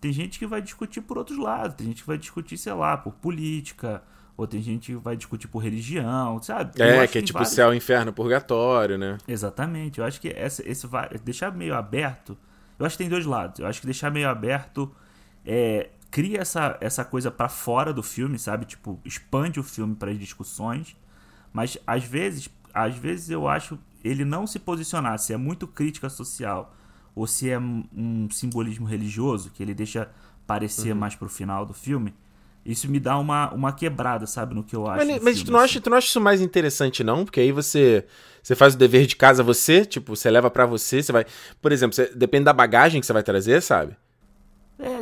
[0.00, 2.96] Tem gente que vai discutir por outros lados, tem gente que vai discutir, sei lá,
[2.96, 4.02] por política,
[4.36, 6.80] ou tem gente que vai discutir por religião, sabe?
[6.82, 7.54] É, que é tipo vários...
[7.54, 9.18] céu, inferno, purgatório, né?
[9.26, 10.00] Exatamente.
[10.00, 12.36] Eu acho que essa, esse vai deixar meio aberto.
[12.78, 13.60] Eu acho que tem dois lados.
[13.60, 14.94] Eu acho que deixar meio aberto
[15.46, 18.64] é, cria essa, essa coisa para fora do filme, sabe?
[18.66, 20.96] Tipo, expande o filme para as discussões.
[21.52, 26.10] Mas às vezes às vezes eu acho ele não se posicionar se é muito crítica
[26.10, 26.74] social
[27.14, 30.10] ou se é um simbolismo religioso que ele deixa
[30.46, 30.98] parecer uhum.
[30.98, 32.12] mais pro final do filme.
[32.66, 35.06] Isso me dá uma, uma quebrada, sabe, no que eu acho.
[35.06, 35.64] Mas, mas filme, tu, não assim.
[35.64, 37.24] acha, tu não acha isso mais interessante, não?
[37.24, 38.04] Porque aí você
[38.42, 41.24] você faz o dever de casa você, tipo, você leva para você, você vai.
[41.62, 43.96] Por exemplo, você, depende da bagagem que você vai trazer, sabe?
[44.78, 45.00] É,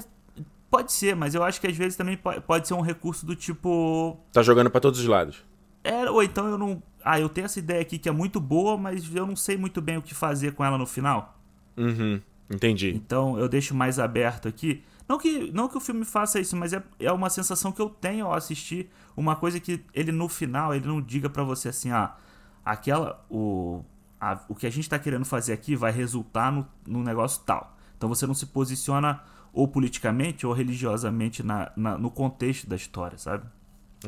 [0.71, 3.35] pode ser, mas eu acho que às vezes também pode, pode ser um recurso do
[3.35, 4.19] tipo.
[4.33, 5.43] Tá jogando para todos os lados.
[5.85, 8.77] É, ou então eu não ah, eu tenho essa ideia aqui que é muito boa,
[8.77, 11.39] mas eu não sei muito bem o que fazer com ela no final.
[11.77, 12.93] Uhum, entendi.
[12.95, 14.83] Então eu deixo mais aberto aqui.
[15.09, 17.91] Não que, não que o filme faça isso, mas é, é uma sensação que eu
[17.91, 21.91] tenho ao assistir uma coisa que ele no final ele não diga para você assim,
[21.91, 22.17] ah,
[22.65, 23.85] aquela o
[24.21, 27.77] a, o que a gente tá querendo fazer aqui vai resultar no, no negócio tal.
[27.97, 29.21] Então você não se posiciona
[29.53, 33.45] ou politicamente ou religiosamente na, na no contexto da história, sabe?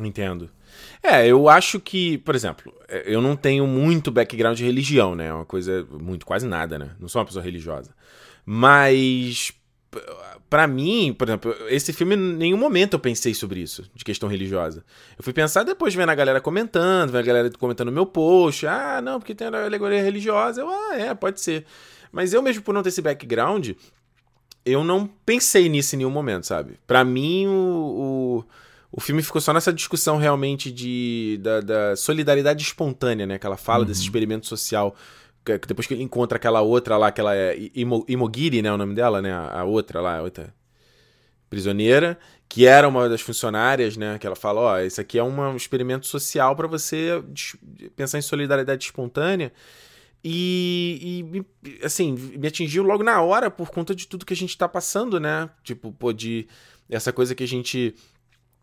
[0.00, 0.50] Entendo.
[1.02, 5.28] É, eu acho que, por exemplo, é, eu não tenho muito background de religião, né?
[5.28, 6.90] É uma coisa muito, quase nada, né?
[6.98, 7.94] Não sou uma pessoa religiosa.
[8.44, 9.52] Mas
[10.50, 14.28] para mim, por exemplo, esse filme em nenhum momento eu pensei sobre isso, de questão
[14.28, 14.84] religiosa.
[15.16, 19.00] Eu fui pensar depois vendo a galera comentando, vendo a galera comentando meu post, ah,
[19.02, 20.60] não, porque tem alegoria religiosa.
[20.60, 21.64] Eu, ah, é, pode ser.
[22.12, 23.70] Mas eu mesmo por não ter esse background,
[24.64, 26.78] eu não pensei nisso em nenhum momento, sabe?
[26.86, 28.44] Para mim o, o
[28.96, 33.38] o filme ficou só nessa discussão realmente de, da, da solidariedade espontânea, né?
[33.38, 33.86] Que ela fala uhum.
[33.86, 34.94] desse experimento social.
[35.44, 38.72] Que, que depois que ele encontra aquela outra lá, aquela é Imo, Imogiri, né?
[38.72, 39.32] O nome dela, né?
[39.32, 40.54] A, a outra lá, a outra
[41.50, 42.16] prisioneira,
[42.48, 44.16] que era uma das funcionárias, né?
[44.16, 47.20] Que ela fala: Ó, oh, isso aqui é um experimento social para você
[47.96, 49.52] pensar em solidariedade espontânea.
[50.22, 54.56] E, e, assim, me atingiu logo na hora por conta de tudo que a gente
[54.56, 55.50] tá passando, né?
[55.64, 56.46] Tipo, pô, de
[56.88, 57.94] essa coisa que a gente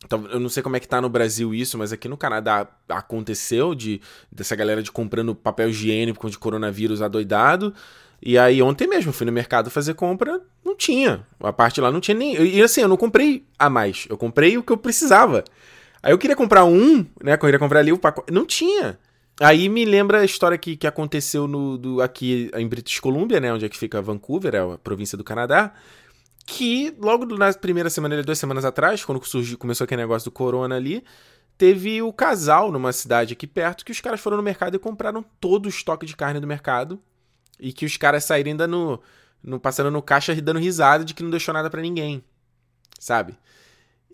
[0.03, 2.67] então, eu não sei como é que tá no Brasil isso, mas aqui no Canadá
[2.89, 7.73] aconteceu de dessa galera de comprando papel higiênico de coronavírus adoidado.
[8.21, 11.25] E aí ontem mesmo fui no mercado fazer compra, não tinha.
[11.39, 12.35] A parte lá não tinha nem.
[12.35, 14.05] E assim, eu não comprei a mais.
[14.09, 15.43] Eu comprei o que eu precisava.
[16.01, 17.33] Aí eu queria comprar um, né?
[17.33, 18.33] Eu queria comprar ali o pacote.
[18.33, 18.97] Não tinha.
[19.39, 23.53] Aí me lembra a história que, que aconteceu no, do, aqui em British Columbia, né?
[23.53, 25.73] Onde é que fica Vancouver, é a província do Canadá
[26.45, 30.75] que logo na primeira semana, duas semanas atrás, quando surgiu, começou aquele negócio do corona
[30.75, 31.03] ali,
[31.57, 35.23] teve o casal numa cidade aqui perto que os caras foram no mercado e compraram
[35.39, 36.99] todo o estoque de carne do mercado
[37.59, 38.99] e que os caras saíram ainda no,
[39.43, 42.23] no passando no caixa dando risada de que não deixou nada para ninguém,
[42.99, 43.37] sabe?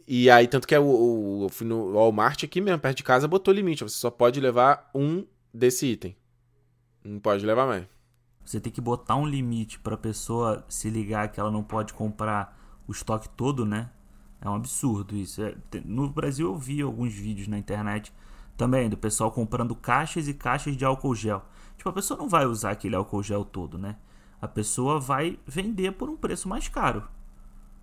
[0.08, 3.54] E aí, tanto que é o, o, o Walmart aqui mesmo, perto de casa, botou
[3.54, 3.84] limite.
[3.84, 6.16] Você só pode levar um desse item.
[7.04, 7.84] Não pode levar mais.
[8.48, 12.58] Você tem que botar um limite pra pessoa se ligar que ela não pode comprar
[12.88, 13.90] o estoque todo, né?
[14.40, 15.44] É um absurdo isso.
[15.44, 18.14] É, no Brasil eu vi alguns vídeos na internet
[18.56, 21.44] também do pessoal comprando caixas e caixas de álcool gel.
[21.76, 23.98] Tipo, a pessoa não vai usar aquele álcool gel todo, né?
[24.42, 27.04] A pessoa vai vender por um preço mais caro.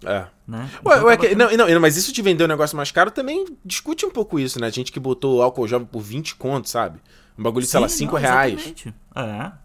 [0.03, 0.29] É.
[0.49, 0.71] Né?
[0.83, 4.07] Ué, ué, que, não, não, mas isso de vender um negócio mais caro também discute
[4.07, 4.69] um pouco isso, né?
[4.69, 7.03] A gente que botou álcool gel por 20 contos, sabe?
[7.39, 8.53] Um bagulho, Sim, sei lá, 5 não, reais.
[8.55, 8.95] Exatamente.
[9.15, 9.64] É.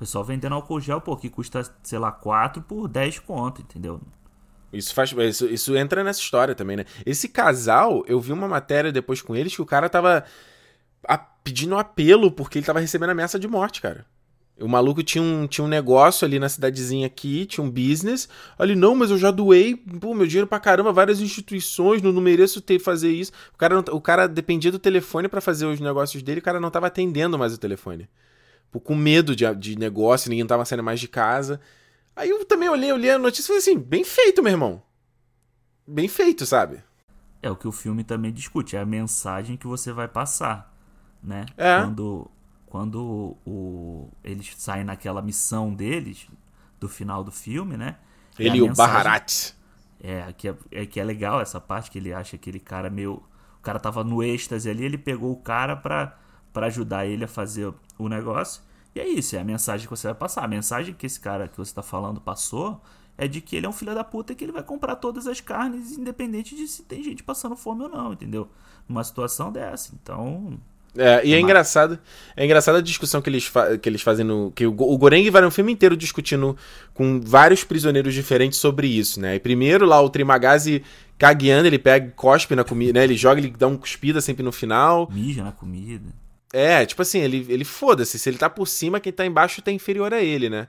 [0.00, 4.00] Pessoal vendendo álcool gel, pô, que custa, sei lá, 4 por 10 conto, entendeu?
[4.72, 5.12] Isso faz.
[5.12, 6.86] Isso, isso entra nessa história também, né?
[7.04, 10.24] Esse casal, eu vi uma matéria depois com eles que o cara tava
[11.06, 14.06] a, pedindo apelo porque ele tava recebendo ameaça de morte, cara.
[14.58, 18.26] O maluco tinha um, tinha um negócio ali na cidadezinha aqui, tinha um business.
[18.58, 22.22] Ali, não, mas eu já doei, pô, meu dinheiro pra caramba, várias instituições, não, não
[22.22, 23.32] mereço ter fazer isso.
[23.52, 26.58] O cara, não, o cara dependia do telefone para fazer os negócios dele, o cara
[26.58, 28.08] não tava atendendo mais o telefone.
[28.72, 31.60] Com medo de, de negócio, ninguém tava saindo mais de casa.
[32.14, 34.82] Aí eu também olhei, olhei a notícia e falei assim, bem feito, meu irmão.
[35.86, 36.82] Bem feito, sabe?
[37.42, 40.72] É o que o filme também discute, é a mensagem que você vai passar,
[41.22, 41.46] né?
[41.56, 41.80] É.
[41.80, 42.30] Quando
[42.70, 46.28] quando o, eles saem naquela missão deles,
[46.78, 47.96] do final do filme, né?
[48.38, 49.54] Ele e o Baharat.
[50.00, 53.22] É que, é, é, que é legal essa parte que ele acha aquele cara meio.
[53.58, 56.16] O cara tava no êxtase ali, ele pegou o cara pra,
[56.52, 58.62] pra ajudar ele a fazer o negócio.
[58.94, 60.44] E é isso, é a mensagem que você vai passar.
[60.44, 62.80] A mensagem que esse cara que você tá falando passou
[63.16, 65.26] é de que ele é um filho da puta e que ele vai comprar todas
[65.26, 68.48] as carnes, independente de se tem gente passando fome ou não, entendeu?
[68.88, 69.92] Numa situação dessa.
[70.00, 70.58] Então,
[70.96, 71.98] é, e é engraçado,
[72.36, 74.50] é engraçada a discussão que eles, que eles fazem no.
[74.50, 76.56] Que o, o Goreng vai um filme inteiro discutindo
[76.92, 79.36] com vários prisioneiros diferentes sobre isso, né?
[79.36, 80.82] E primeiro lá o Trimagazi
[81.16, 83.04] cagueando, ele pega cospe na comida, né?
[83.04, 85.08] Ele joga, ele dá um cuspida sempre no final.
[85.12, 86.06] Mija na comida.
[86.52, 88.18] É, tipo assim, ele, ele foda-se.
[88.18, 90.68] Se ele tá por cima, quem tá embaixo tá inferior a ele, né?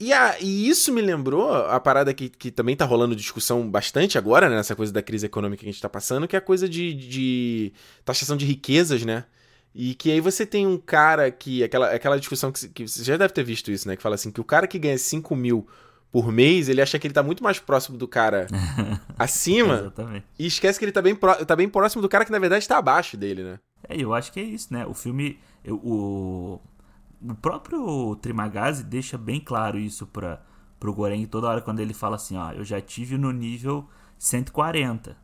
[0.00, 4.18] E, a, e isso me lembrou a parada que, que também tá rolando discussão bastante
[4.18, 6.42] agora, né, nessa coisa da crise econômica que a gente tá passando, que é a
[6.42, 7.72] coisa de, de
[8.04, 9.24] taxação de riquezas, né?
[9.72, 11.62] E que aí você tem um cara que.
[11.62, 13.96] Aquela, aquela discussão que, que você já deve ter visto isso, né?
[13.96, 15.66] Que fala assim: que o cara que ganha 5 mil
[16.10, 18.46] por mês, ele acha que ele tá muito mais próximo do cara
[19.18, 19.94] acima.
[20.38, 22.68] e esquece que ele tá bem, pro, tá bem próximo do cara que na verdade
[22.68, 23.58] tá abaixo dele, né?
[23.92, 24.86] É, eu acho que é isso, né?
[24.86, 25.38] O filme.
[25.62, 26.60] Eu, o,
[27.22, 30.40] o próprio Trimagazi deixa bem claro isso para
[30.80, 35.16] pro Goreng toda hora quando ele fala assim, ó, eu já tive no nível 140.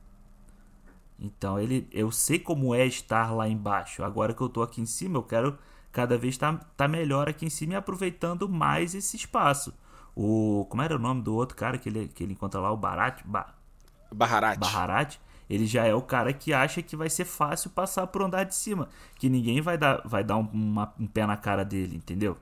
[1.19, 4.05] Então ele, eu sei como é estar lá embaixo.
[4.05, 5.59] Agora que eu tô aqui em cima, eu quero
[5.91, 9.75] cada vez estar tá, tá melhor aqui em cima e aproveitando mais esse espaço.
[10.15, 12.77] O como era o nome do outro cara que ele, que ele encontra lá o
[12.77, 13.53] Barat, ba,
[14.13, 14.59] Baharat.
[14.61, 18.45] Baharat ele já é o cara que acha que vai ser fácil passar por andar
[18.45, 18.89] de cima.
[19.19, 22.37] Que ninguém vai dar, vai dar um, uma, um pé na cara dele, entendeu?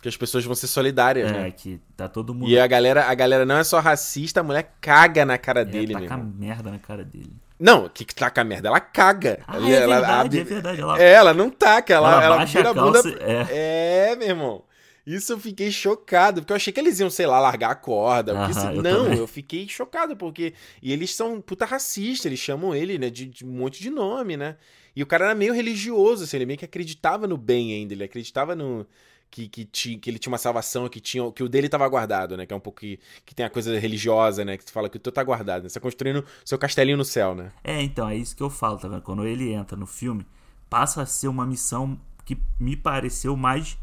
[0.00, 1.48] Que as pessoas vão ser solidárias, é, né?
[1.48, 2.48] É, que tá todo mundo.
[2.48, 5.64] E a galera, a galera não é só racista, a mulher caga na cara é,
[5.64, 6.34] dele taca mesmo.
[6.38, 7.32] merda na cara dele.
[7.58, 8.68] Não, que, que taca merda?
[8.68, 9.40] Ela caga.
[9.46, 10.80] Ah, ela, é verdade, ela, é verdade.
[10.80, 13.00] Ela, é, ela não taca, ela, ela, ela vira a bunda.
[13.20, 14.10] é.
[14.12, 14.62] é, meu irmão.
[15.06, 18.34] Isso eu fiquei chocado, porque eu achei que eles iam, sei lá, largar a corda.
[18.34, 19.18] Uh -huh, eu não, também.
[19.18, 20.52] eu fiquei chocado, porque.
[20.82, 24.36] E eles são puta racistas, eles chamam ele, né, de, de, um monte de nome,
[24.36, 24.56] né?
[24.96, 28.02] E o cara era meio religioso, assim, ele meio que acreditava no bem ainda, ele
[28.02, 28.84] acreditava no.
[29.28, 32.36] Que, que, ti, que ele tinha uma salvação, que, tinha, que o dele estava guardado,
[32.36, 32.46] né?
[32.46, 34.56] Que é um pouco que, que tem a coisa religiosa, né?
[34.56, 35.68] Que tu fala que o teu tá guardado, né?
[35.68, 37.52] Você tá construindo seu castelinho no céu, né?
[37.62, 39.02] É, então, é isso que eu falo, tá vendo?
[39.02, 40.24] Quando ele entra no filme,
[40.70, 43.76] passa a ser uma missão que me pareceu mais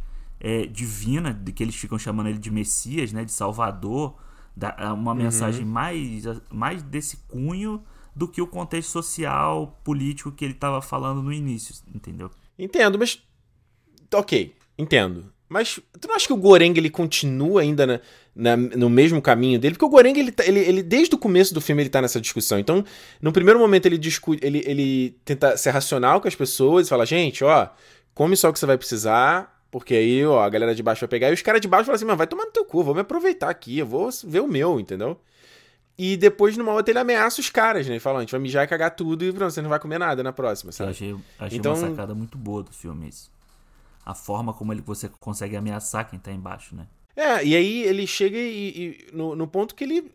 [0.44, 4.16] é, divina, de que eles ficam chamando ele de Messias, né, de Salvador,
[4.56, 5.18] da, é uma uhum.
[5.18, 7.82] mensagem mais, mais desse cunho
[8.14, 12.30] do que o contexto social, político que ele estava falando no início, entendeu?
[12.60, 13.24] Entendo, mas.
[14.14, 15.34] Ok, entendo.
[15.50, 18.00] Mas tu não acha que o Goreng ele continua ainda na,
[18.36, 19.76] na, no mesmo caminho dele?
[19.76, 22.20] Porque o Goreng, ele, tá, ele, ele, desde o começo do filme, ele tá nessa
[22.20, 22.60] discussão.
[22.60, 22.84] Então,
[23.22, 27.44] no primeiro momento, ele discute, ele, ele tenta ser racional com as pessoas, fala, gente,
[27.44, 27.70] ó,
[28.14, 31.08] come só o que você vai precisar, porque aí, ó, a galera de baixo vai
[31.08, 32.94] pegar e os caras de baixo falam assim, mano, vai tomar no teu cu, vou
[32.94, 35.20] me aproveitar aqui, eu vou ver o meu, entendeu?
[35.98, 37.94] E depois, numa outra, ele ameaça os caras, né?
[37.94, 39.98] Ele fala, a gente vai mijar e cagar tudo e pronto, você não vai comer
[39.98, 40.90] nada na próxima, sabe?
[40.90, 41.74] Eu achei, achei então...
[41.74, 43.32] uma sacada muito boa do filme isso.
[44.06, 46.86] A forma como ele, você consegue ameaçar quem tá embaixo, né?
[47.16, 50.12] É, e aí ele chega e, e no, no ponto que ele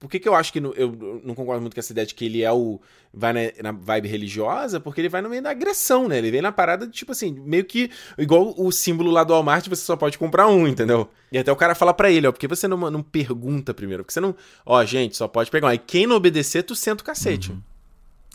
[0.00, 2.14] por que, que eu acho que no, eu não concordo muito com essa ideia de
[2.14, 2.80] que ele é o.
[3.12, 4.80] vai na, na, vibe religiosa?
[4.80, 6.16] Porque ele vai no meio da agressão, né?
[6.16, 7.90] Ele vem na parada de, tipo assim, meio que.
[8.16, 11.06] igual o símbolo lá do Walmart, você só pode comprar um, entendeu?
[11.30, 14.02] E até o cara fala para ele, ó, por que você não, não pergunta primeiro?
[14.02, 14.34] Porque você não.
[14.64, 15.70] Ó, gente, só pode pegar um.
[15.70, 17.52] Aí quem não obedecer, tu senta o cacete.
[17.52, 17.62] Uhum.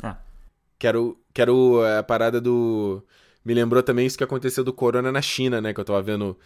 [0.03, 0.15] É.
[0.77, 3.03] Quero, quero a parada do.
[3.43, 5.73] Me lembrou também isso que aconteceu do Corona na China, né?
[5.73, 6.37] Que eu tava vendo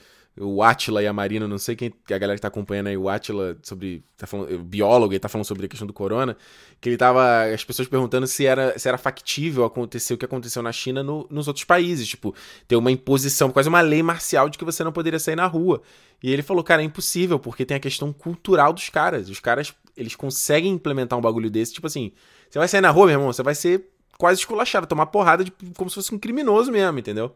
[0.42, 3.10] o Atila e a Marina, não sei quem a galera que tá acompanhando aí, o
[3.10, 4.04] Atila, sobre.
[4.18, 6.38] Tá falando, biólogo, ele tá falando sobre a questão do corona,
[6.80, 7.44] que ele tava.
[7.44, 11.28] As pessoas perguntando se era, se era factível acontecer o que aconteceu na China no,
[11.30, 12.08] nos outros países.
[12.08, 12.34] Tipo,
[12.68, 15.82] ter uma imposição, quase uma lei marcial de que você não poderia sair na rua.
[16.24, 19.30] E ele falou, cara, é impossível, porque tem a questão cultural dos caras.
[19.30, 22.14] Os caras, eles conseguem implementar um bagulho desse, tipo assim,
[22.50, 25.52] você vai sair na rua, meu irmão, você vai ser quase esculachado, tomar porrada de,
[25.76, 27.34] como se fosse um criminoso mesmo, entendeu?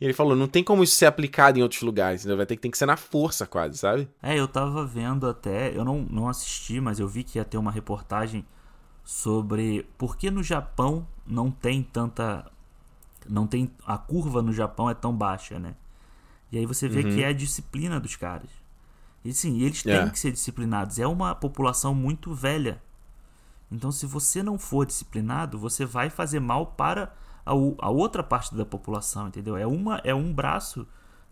[0.00, 2.62] E ele falou, não tem como isso ser aplicado em outros lugares, vai ter que,
[2.62, 4.08] tem que ser na força quase, sabe?
[4.22, 7.58] É, eu tava vendo até, eu não, não assisti, mas eu vi que ia ter
[7.58, 8.46] uma reportagem
[9.04, 12.44] sobre por que no Japão não tem tanta
[13.28, 15.74] não tem a curva no Japão é tão baixa, né?
[16.50, 17.14] E aí você vê uhum.
[17.14, 18.50] que é a disciplina dos caras.
[19.24, 20.10] E sim, eles têm é.
[20.10, 20.98] que ser disciplinados.
[20.98, 22.82] É uma população muito velha.
[23.70, 27.12] Então, se você não for disciplinado, você vai fazer mal para
[27.48, 29.56] a, a outra parte da população, entendeu?
[29.56, 30.86] É, uma, é um braço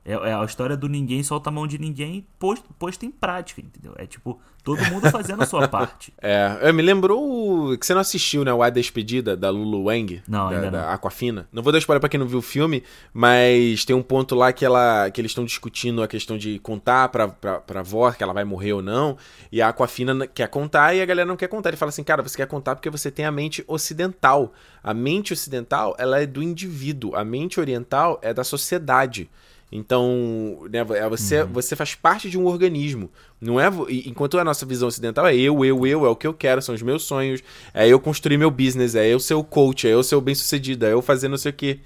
[0.06, 3.60] é, é, a história do ninguém solta a mão de ninguém posto, posto em prática,
[3.60, 3.92] entendeu?
[3.98, 6.14] É tipo, todo mundo fazendo a sua parte.
[6.22, 8.52] É, me lembrou que você não assistiu, né?
[8.52, 10.22] O A Despedida da Lulu Wang.
[10.28, 10.88] Não, da, ainda da não.
[10.90, 11.48] Aquafina.
[11.52, 14.52] Não vou dar spoiler pra quem não viu o filme, mas tem um ponto lá
[14.52, 18.22] que, ela, que eles estão discutindo a questão de contar pra, pra, pra avó que
[18.22, 19.18] ela vai morrer ou não.
[19.50, 21.70] E a Aquafina quer contar e a galera não quer contar.
[21.70, 24.52] Ele fala assim, cara, você quer contar porque você tem a mente ocidental.
[24.84, 27.16] A mente ocidental, ela é do indivíduo.
[27.16, 29.28] A mente oriental é da sociedade.
[29.70, 31.52] Então, né, é você, uhum.
[31.52, 33.10] você faz parte de um organismo.
[33.40, 33.66] Não é
[34.06, 36.74] enquanto a nossa visão ocidental é eu, eu, eu, é o que eu quero, são
[36.74, 37.42] os meus sonhos,
[37.74, 40.86] é eu construir meu business, é eu ser o coach, é eu ser o bem-sucedido,
[40.86, 41.80] é eu fazer não sei o quê.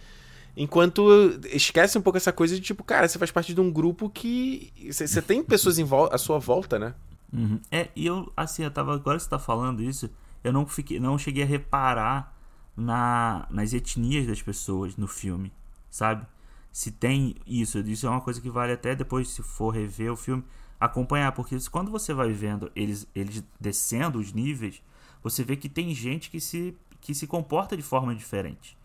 [0.56, 4.10] Enquanto esquece um pouco essa coisa de tipo, cara, você faz parte de um grupo
[4.10, 6.94] que você tem pessoas em à sua volta, né?
[7.32, 7.60] Uhum.
[7.70, 10.10] É, e eu assim, eu tava agora que você tá falando isso,
[10.44, 12.36] eu não fiquei, não cheguei a reparar
[12.76, 15.52] na, nas etnias das pessoas no filme,
[15.88, 16.26] sabe?
[16.72, 17.78] Se tem isso.
[17.80, 20.44] Isso é uma coisa que vale até depois, se for rever o filme,
[20.78, 21.32] acompanhar.
[21.32, 24.82] Porque quando você vai vendo eles, eles descendo os níveis,
[25.22, 28.78] você vê que tem gente que se, que se comporta de forma diferente.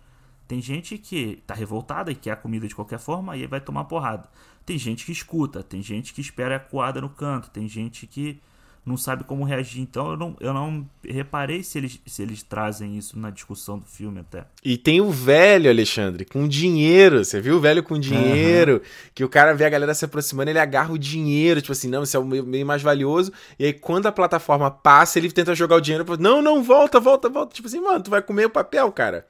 [0.47, 3.85] Tem gente que tá revoltada e quer a comida de qualquer forma e vai tomar
[3.85, 4.29] porrada.
[4.65, 8.39] Tem gente que escuta, tem gente que espera a coada no canto, tem gente que
[8.85, 9.81] não sabe como reagir.
[9.81, 13.85] Então eu não, eu não reparei se eles, se eles trazem isso na discussão do
[13.85, 14.45] filme até.
[14.63, 17.23] E tem o velho, Alexandre, com dinheiro.
[17.23, 18.73] Você viu o velho com dinheiro?
[18.73, 19.09] Uhum.
[19.15, 22.03] Que o cara vê a galera se aproximando, ele agarra o dinheiro, tipo assim, não,
[22.03, 23.33] isso é o meio mais valioso.
[23.57, 26.05] E aí quando a plataforma passa, ele tenta jogar o dinheiro.
[26.19, 27.55] Não, não, volta, volta, volta.
[27.55, 29.25] Tipo assim, mano, tu vai comer o papel, cara.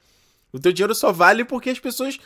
[0.52, 2.18] O teu dinheiro só vale porque as pessoas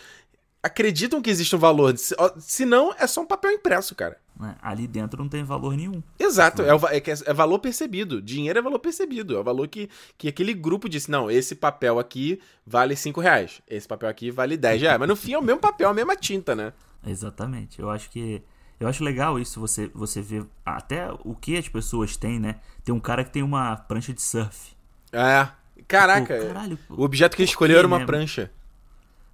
[0.62, 1.94] acreditam que existe um valor.
[2.38, 4.18] Se não, é só um papel impresso, cara.
[4.42, 6.02] É, ali dentro não tem valor nenhum.
[6.18, 8.22] Exato, é, o, é, é, valor percebido.
[8.22, 9.36] Dinheiro é valor percebido.
[9.36, 13.60] É o valor que, que aquele grupo disse: não, esse papel aqui vale 5 reais.
[13.68, 14.98] Esse papel aqui vale 10 reais.
[14.98, 16.72] Mas no fim é o mesmo papel, a mesma tinta, né?
[17.06, 17.80] Exatamente.
[17.80, 18.42] Eu acho que.
[18.78, 22.56] Eu acho legal isso, você, você ver até o que as pessoas têm, né?
[22.82, 24.74] Tem um cara que tem uma prancha de surf.
[25.12, 25.48] É.
[25.86, 26.38] Caraca.
[26.38, 28.50] Pô, caralho, o objeto que ele escolheu era uma prancha.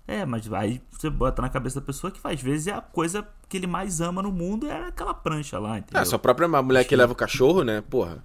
[0.09, 3.27] É, mas aí você bota na cabeça da pessoa que às vezes é a coisa
[3.49, 6.01] que ele mais ama no mundo é aquela prancha lá, entendeu?
[6.01, 7.81] É, sua própria mulher que leva o cachorro, né?
[7.81, 8.23] Porra.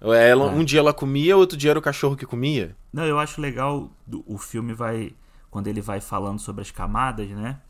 [0.00, 0.54] Ela, é.
[0.54, 2.74] Um dia ela comia, outro dia era o cachorro que comia.
[2.92, 3.90] Não, eu acho legal
[4.26, 5.14] o filme vai.
[5.50, 7.60] Quando ele vai falando sobre as camadas, né?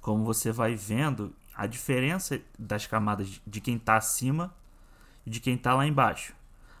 [0.00, 4.54] Como você vai vendo a diferença das camadas de quem tá acima
[5.26, 6.34] e de quem tá lá embaixo.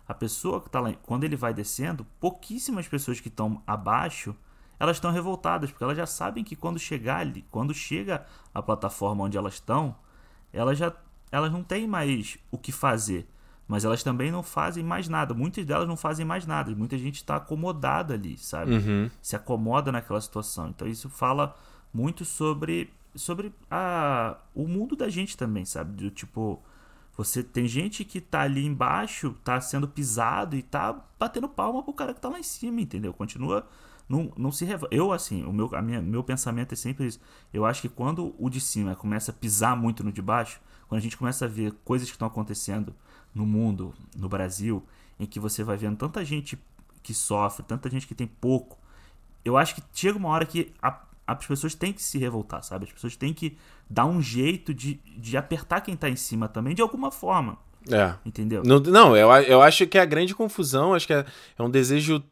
[0.06, 0.92] A pessoa que tá lá.
[1.02, 4.34] Quando ele vai descendo, pouquíssimas pessoas que estão abaixo
[4.80, 8.24] elas estão revoltadas, porque elas já sabem que quando chegar ali, quando chega
[8.54, 9.94] a plataforma onde elas estão,
[10.50, 10.90] elas já
[11.30, 13.28] elas não têm mais o que fazer,
[13.68, 15.34] mas elas também não fazem mais nada.
[15.34, 16.74] Muitas delas não fazem mais nada.
[16.74, 18.72] Muita gente está acomodada ali, sabe?
[18.72, 19.10] Uhum.
[19.22, 20.70] Se acomoda naquela situação.
[20.70, 21.54] Então isso fala
[21.92, 26.04] muito sobre sobre a, o mundo da gente também, sabe?
[26.04, 26.62] Do tipo,
[27.16, 31.92] você tem gente que tá ali embaixo, tá sendo pisado e tá batendo palma pro
[31.92, 33.12] cara que tá lá em cima, entendeu?
[33.12, 33.66] Continua
[34.10, 34.92] não, não se revolta.
[34.92, 37.20] Eu, assim, o meu, a minha, meu pensamento é sempre isso.
[37.54, 40.98] Eu acho que quando o de cima começa a pisar muito no de baixo, quando
[40.98, 42.92] a gente começa a ver coisas que estão acontecendo
[43.32, 44.84] no mundo, no Brasil,
[45.16, 46.58] em que você vai vendo tanta gente
[47.04, 48.76] que sofre, tanta gente que tem pouco,
[49.44, 52.86] eu acho que chega uma hora que a, as pessoas têm que se revoltar, sabe?
[52.86, 53.56] As pessoas têm que
[53.88, 57.56] dar um jeito de, de apertar quem tá em cima também, de alguma forma.
[57.88, 58.14] É.
[58.26, 58.64] Entendeu?
[58.64, 61.24] Não, não eu, eu acho que é a grande confusão, acho que é,
[61.56, 62.22] é um desejo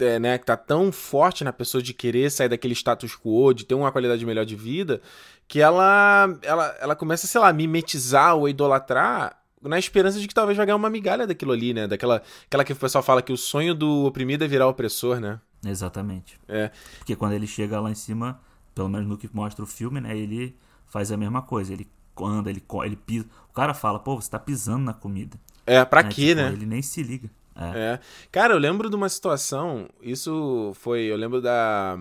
[0.00, 3.64] é, né, que tá tão forte na pessoa de querer sair daquele status quo, de
[3.64, 5.00] ter uma qualidade melhor de vida,
[5.48, 10.34] que ela, ela, ela começa, sei lá, a mimetizar ou idolatrar na esperança de que
[10.34, 11.86] talvez vai ganhar uma migalha daquilo ali, né?
[11.86, 15.40] Daquela aquela que o pessoal fala que o sonho do oprimido é virar opressor, né?
[15.64, 16.38] Exatamente.
[16.48, 16.70] É.
[16.98, 18.40] Porque quando ele chega lá em cima,
[18.74, 20.16] pelo menos no que mostra o filme, né?
[20.16, 21.72] Ele faz a mesma coisa.
[21.72, 21.88] Ele
[22.20, 23.26] anda, ele, ele pisa.
[23.50, 25.36] O cara fala, pô, você tá pisando na comida.
[25.66, 26.10] É, pra né?
[26.10, 26.52] quê, tipo, né?
[26.52, 27.28] Ele nem se liga.
[27.56, 27.78] É.
[27.78, 28.00] é.
[28.30, 29.88] Cara, eu lembro de uma situação.
[30.02, 31.02] Isso foi.
[31.02, 31.98] Eu lembro da.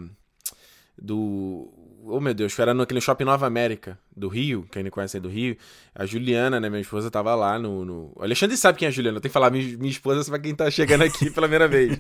[0.98, 1.74] Do.
[2.08, 5.28] Oh, meu Deus, era naquele shopping Nova América, do Rio, quem não conhece aí do
[5.28, 5.58] Rio.
[5.96, 7.84] A Juliana, né, minha esposa, tava lá no.
[7.84, 8.14] no...
[8.16, 10.54] O Alexandre sabe quem é a Juliana, tem que falar minha, minha esposa pra quem
[10.54, 12.00] tá chegando aqui pela primeira vez.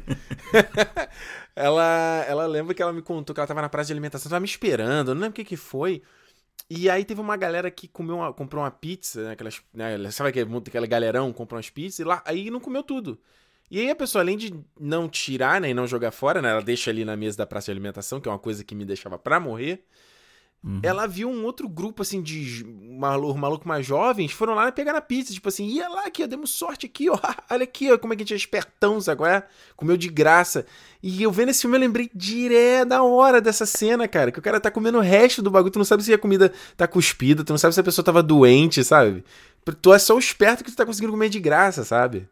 [1.55, 4.39] ela, ela lembra que ela me contou que ela tava na praça de alimentação, tava
[4.39, 6.03] me esperando, não lembro o que que foi.
[6.69, 10.29] E aí teve uma galera que comeu uma, comprou uma pizza, né, aquelas, né, sabe
[10.29, 13.19] aquele, aquele galerão comprou umas pizzas e lá, aí não comeu tudo.
[13.69, 16.61] E aí a pessoa, além de não tirar, né, e não jogar fora, né, ela
[16.61, 19.17] deixa ali na mesa da praça de alimentação, que é uma coisa que me deixava
[19.17, 19.83] pra morrer,
[20.65, 20.79] Uhum.
[20.81, 25.01] Ela viu um outro grupo, assim, de maluco, maluco mais jovens, foram lá pegar na
[25.01, 27.19] pizza, tipo assim, ia lá aqui, ó, demos sorte aqui, ó,
[27.51, 29.43] olha aqui, ó, como é que a gente é espertão, sabe qual é?
[29.75, 30.65] Comeu de graça.
[31.03, 34.41] E eu vendo esse filme, eu lembrei direto da hora dessa cena, cara, que o
[34.41, 37.43] cara tá comendo o resto do bagulho, tu não sabe se a comida tá cuspida,
[37.43, 39.23] tu não sabe se a pessoa tava doente, sabe?
[39.81, 42.27] Tu é só o esperto que tu tá conseguindo comer de graça, sabe?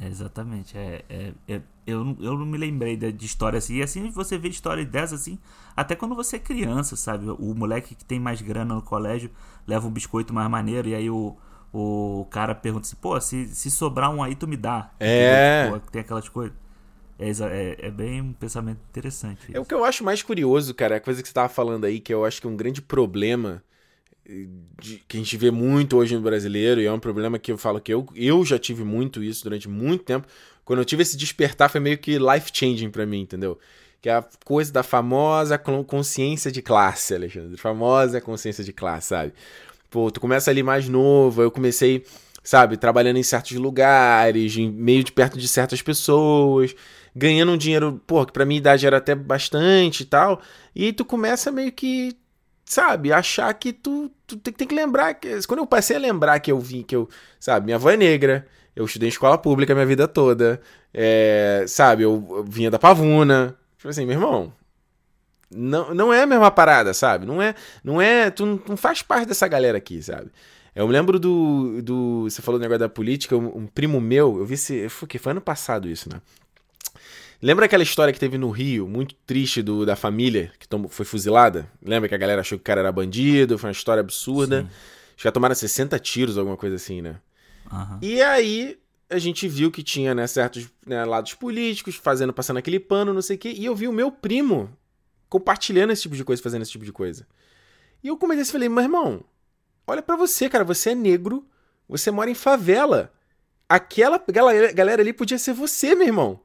[0.00, 3.76] É, exatamente, é, é, é eu, eu não me lembrei de, de história assim.
[3.76, 5.38] E assim você vê história dessa assim,
[5.76, 7.28] até quando você é criança, sabe?
[7.30, 9.30] O moleque que tem mais grana no colégio
[9.66, 11.36] leva um biscoito mais maneiro e aí o,
[11.72, 14.90] o cara pergunta assim, pô, se, se sobrar um aí tu me dá.
[14.98, 15.64] É.
[15.64, 16.54] Tipo, tem aquelas coisas.
[17.18, 19.42] É, é, é, bem um pensamento interessante.
[19.42, 19.56] Isso.
[19.56, 22.00] É o que eu acho mais curioso, cara, a coisa que você tava falando aí,
[22.00, 23.62] que eu acho que é um grande problema
[24.26, 27.58] de, que a gente vê muito hoje no brasileiro, e é um problema que eu
[27.58, 30.26] falo que eu, eu já tive muito isso durante muito tempo.
[30.64, 33.58] Quando eu tive esse despertar, foi meio que life changing para mim, entendeu?
[34.00, 37.56] Que é a coisa da famosa consciência de classe, Alexandre.
[37.56, 39.32] Famosa consciência de classe, sabe?
[39.90, 42.04] Pô, tu começa ali mais novo, eu comecei,
[42.42, 46.74] sabe, trabalhando em certos lugares, meio de perto de certas pessoas,
[47.14, 50.40] ganhando um dinheiro, pô, que pra minha idade era até bastante e tal.
[50.74, 52.16] E aí tu começa meio que,
[52.64, 55.14] sabe, achar que tu, tu tem, tem que lembrar.
[55.14, 57.08] Que, quando eu passei a lembrar que eu vim, que eu,
[57.38, 60.60] sabe, minha avó é negra, eu estudei em escola pública minha vida toda.
[60.92, 63.56] É, sabe, eu, eu, vinha da pavuna.
[63.76, 64.52] Tipo assim, meu irmão.
[65.50, 67.26] Não, não é a mesma parada, sabe?
[67.26, 67.54] Não é.
[67.84, 68.30] Não é.
[68.30, 70.30] Tu não, não faz parte dessa galera aqui, sabe?
[70.74, 71.82] Eu me lembro do.
[71.82, 74.88] do você falou do negócio da política, um, um primo meu, eu vi se.
[74.88, 76.20] Foi, foi ano passado isso, né?
[77.42, 81.04] Lembra aquela história que teve no Rio, muito triste, do, da família que tomou, foi
[81.04, 81.68] fuzilada?
[81.82, 83.58] Lembra que a galera achou que o cara era bandido?
[83.58, 84.62] Foi uma história absurda.
[84.62, 84.68] Sim.
[85.16, 87.16] Acho que tomaram 60 tiros, alguma coisa assim, né?
[87.70, 87.98] Uhum.
[88.00, 88.78] E aí
[89.10, 93.20] a gente viu que tinha né, certos né, lados políticos fazendo, passando aquele pano, não
[93.20, 93.52] sei o quê.
[93.56, 94.70] E eu vi o meu primo
[95.28, 97.26] compartilhando esse tipo de coisa, fazendo esse tipo de coisa.
[98.04, 99.24] E eu comecei e falei, meu irmão,
[99.84, 101.44] olha para você, cara, você é negro,
[101.88, 103.12] você mora em favela.
[103.68, 106.40] Aquela galera, galera ali podia ser você, meu irmão.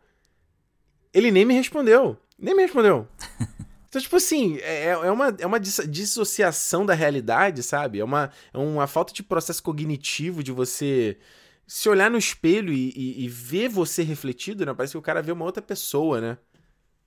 [1.13, 2.17] Ele nem me respondeu.
[2.37, 3.07] Nem me respondeu.
[3.89, 7.99] Então, tipo assim, é, é, uma, é uma dissociação da realidade, sabe?
[7.99, 11.17] É uma, é uma falta de processo cognitivo de você
[11.65, 14.73] se olhar no espelho e, e, e ver você refletido, né?
[14.73, 16.37] Parece que o cara vê uma outra pessoa, né?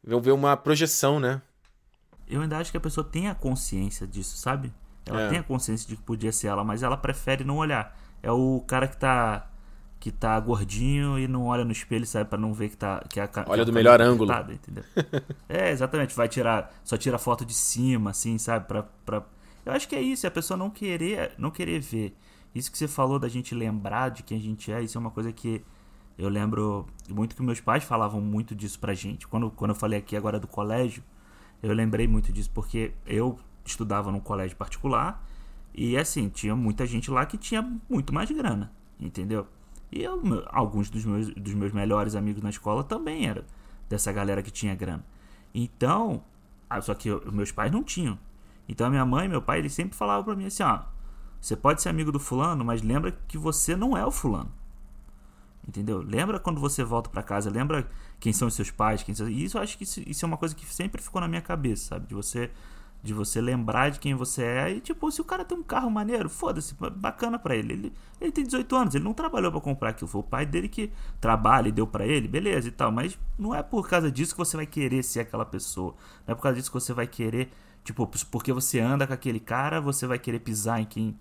[0.03, 1.43] Vê uma projeção, né?
[2.27, 4.73] Eu ainda acho que a pessoa tem a consciência disso, sabe?
[5.05, 5.29] Ela é.
[5.29, 7.99] tem a consciência de que podia ser ela, mas ela prefere não olhar.
[8.23, 9.50] É o cara que tá
[10.01, 13.21] que tá gordinho e não olha no espelho, sabe, para não ver que tá que
[13.21, 14.33] a Olha do melhor ângulo.
[14.51, 14.83] entendeu?
[15.47, 19.23] é, exatamente, vai tirar, só tira foto de cima assim, sabe, para pra...
[19.65, 22.17] Eu acho que é isso, é a pessoa não querer, não querer ver.
[22.55, 25.11] Isso que você falou da gente lembrar de quem a gente é, isso é uma
[25.11, 25.63] coisa que
[26.17, 29.29] eu lembro muito que meus pais falavam muito disso pra gente.
[29.29, 31.05] Quando, quando eu falei aqui agora do colégio,
[31.63, 35.23] eu lembrei muito disso, porque eu estudava num colégio particular
[35.75, 39.47] e assim, tinha muita gente lá que tinha muito mais grana, entendeu?
[39.91, 43.45] E eu, alguns dos meus, dos meus melhores amigos na escola também eram
[43.89, 45.05] dessa galera que tinha grana.
[45.53, 46.23] Então,
[46.69, 48.19] ah, só que eu, meus pais não tinham.
[48.69, 50.83] Então minha mãe e meu pai, eles sempre falavam para mim assim, ó,
[51.41, 54.53] você pode ser amigo do fulano, mas lembra que você não é o fulano.
[55.67, 56.01] Entendeu?
[56.01, 57.89] Lembra quando você volta para casa, lembra
[58.19, 59.29] quem são os seus pais, quem são...
[59.29, 61.43] E isso eu acho que isso, isso é uma coisa que sempre ficou na minha
[61.43, 62.07] cabeça, sabe?
[62.07, 62.51] De você
[63.03, 64.71] de você lembrar de quem você é.
[64.73, 67.73] E, tipo, se o cara tem um carro maneiro, foda-se, bacana para ele.
[67.73, 67.93] ele.
[68.21, 70.09] Ele tem 18 anos, ele não trabalhou para comprar aquilo.
[70.09, 72.93] Foi o pai dele que trabalha e deu para ele, beleza e tal.
[72.93, 75.95] Mas não é por causa disso que você vai querer ser aquela pessoa.
[76.27, 77.51] Não é por causa disso que você vai querer
[77.83, 81.19] Tipo, porque você anda com aquele cara, você vai querer pisar em quem,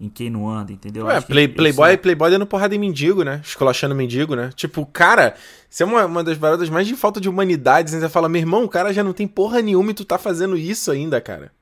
[0.00, 1.04] em quem não anda, entendeu?
[1.04, 3.42] Ué, play, Playboy, Playboy dando porrada em mendigo, né?
[3.44, 4.50] Escolachando mendigo, né?
[4.56, 5.36] Tipo, cara,
[5.68, 7.90] isso é uma, uma das paradas mais de falta de humanidade.
[7.90, 10.56] Você fala, meu irmão, o cara já não tem porra nenhuma e tu tá fazendo
[10.56, 11.52] isso ainda, cara.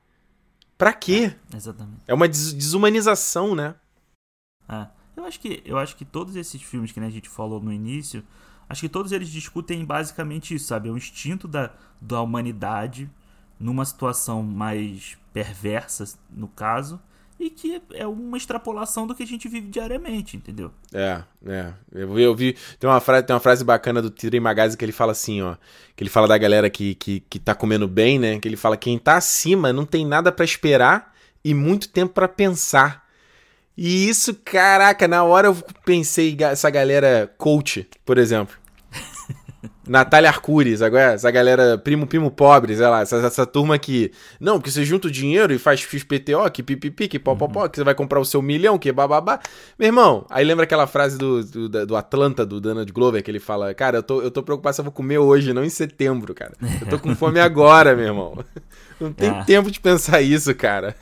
[0.77, 1.35] Pra quê?
[1.53, 1.99] É, exatamente.
[2.07, 3.75] É uma des desumanização, né?
[4.69, 4.87] É.
[5.17, 7.73] Eu acho que, eu acho que todos esses filmes que né, a gente falou no
[7.73, 8.23] início,
[8.69, 10.87] acho que todos eles discutem basicamente isso, sabe?
[10.87, 13.11] É o instinto da, da humanidade
[13.59, 17.01] numa situação mais perversa, no caso,
[17.39, 20.71] e que é uma extrapolação do que a gente vive diariamente, entendeu?
[20.93, 21.73] É, é.
[21.93, 24.91] Eu eu vi tem, uma frase, tem uma frase bacana do Tira Magazine que ele
[24.91, 25.55] fala assim, ó.
[25.95, 28.39] Que ele fala da galera que, que, que tá comendo bem, né?
[28.39, 31.13] Que ele fala: quem tá acima não tem nada para esperar
[31.43, 33.07] e muito tempo para pensar.
[33.77, 38.57] E isso, caraca, na hora eu pensei essa galera coach, por exemplo.
[39.87, 44.11] Natália Arcures, agora essa galera primo primo pobre, sei lá, essa, essa turma que.
[44.39, 47.69] Não, porque você junta o dinheiro e faz XPTO, que pipipi, que popopó, uhum.
[47.69, 49.39] que você vai comprar o seu milhão, que bababá.
[49.77, 53.39] Meu irmão, aí lembra aquela frase do, do, do Atlanta, do Donald Glover, que ele
[53.39, 56.33] fala: Cara, eu tô, eu tô preocupado se eu vou comer hoje, não em setembro,
[56.33, 56.53] cara.
[56.79, 58.37] Eu tô com fome agora, meu irmão.
[58.99, 59.43] Não tem é.
[59.45, 60.93] tempo de pensar isso, cara.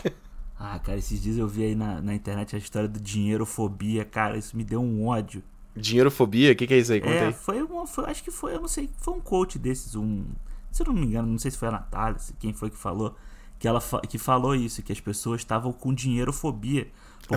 [0.60, 4.38] Ah, cara, esses dias eu vi aí na, na internet a história do dinheirofobia, cara,
[4.38, 5.41] isso me deu um ódio.
[5.78, 6.51] Dinheirofobia?
[6.51, 7.01] O que, que é isso aí?
[7.01, 7.34] Conta é, aí.
[7.34, 7.88] Foi uma.
[7.88, 10.25] Foi, acho que foi, eu não sei, foi um coach desses, um.
[10.71, 13.15] Se eu não me engano, não sei se foi a Natália, quem foi que falou.
[13.59, 16.88] Que ela que falou isso, que as pessoas estavam com dinheirofobia.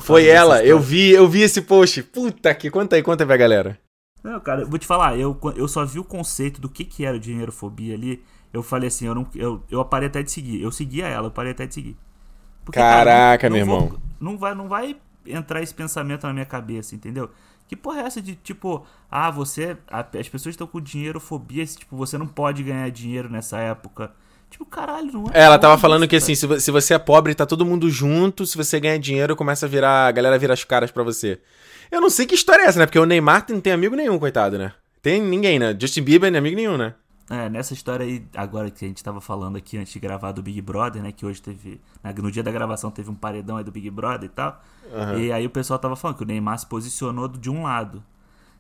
[0.03, 2.03] Foi ela, eu vi, eu vi esse post.
[2.03, 2.71] Puta que.
[2.71, 3.79] Conta aí, conta aí pra galera.
[4.23, 7.05] Não, cara, eu vou te falar, eu, eu só vi o conceito do que, que
[7.05, 8.23] era dinheirofobia ali.
[8.53, 9.27] Eu falei assim, eu não.
[9.35, 10.61] Eu, eu parei até de seguir.
[10.61, 11.97] Eu seguia ela, eu parei até de seguir.
[12.65, 14.03] Porque, Caraca, cara, não, não meu vou, irmão.
[14.21, 17.31] Não vai, não vai entrar esse pensamento na minha cabeça, entendeu?
[17.71, 19.77] Que porra é essa de tipo, ah, você.
[19.89, 24.11] as pessoas estão com dinheirofobia, tipo, você não pode ganhar dinheiro nessa época.
[24.51, 25.39] Tipo, caralho, não é.
[25.39, 27.89] é ela tava falando isso, que assim, se, se você é pobre, tá todo mundo
[27.89, 30.09] junto, se você ganha dinheiro, começa a virar.
[30.09, 31.41] A galera vira as caras para você.
[31.93, 32.87] Eu não sei que história é essa, né?
[32.87, 34.73] Porque o Neymar não tem amigo nenhum, coitado, né?
[35.01, 35.77] Tem ninguém, né?
[35.81, 36.95] Justin Bieber não é amigo nenhum, né?
[37.31, 40.43] É, nessa história aí, agora que a gente tava falando aqui antes de gravar do
[40.43, 41.13] Big Brother, né?
[41.13, 41.81] Que hoje teve.
[42.21, 44.61] No dia da gravação teve um paredão aí do Big Brother e tal.
[44.93, 45.19] Uhum.
[45.21, 48.03] E aí o pessoal tava falando que o Neymar se posicionou de um lado.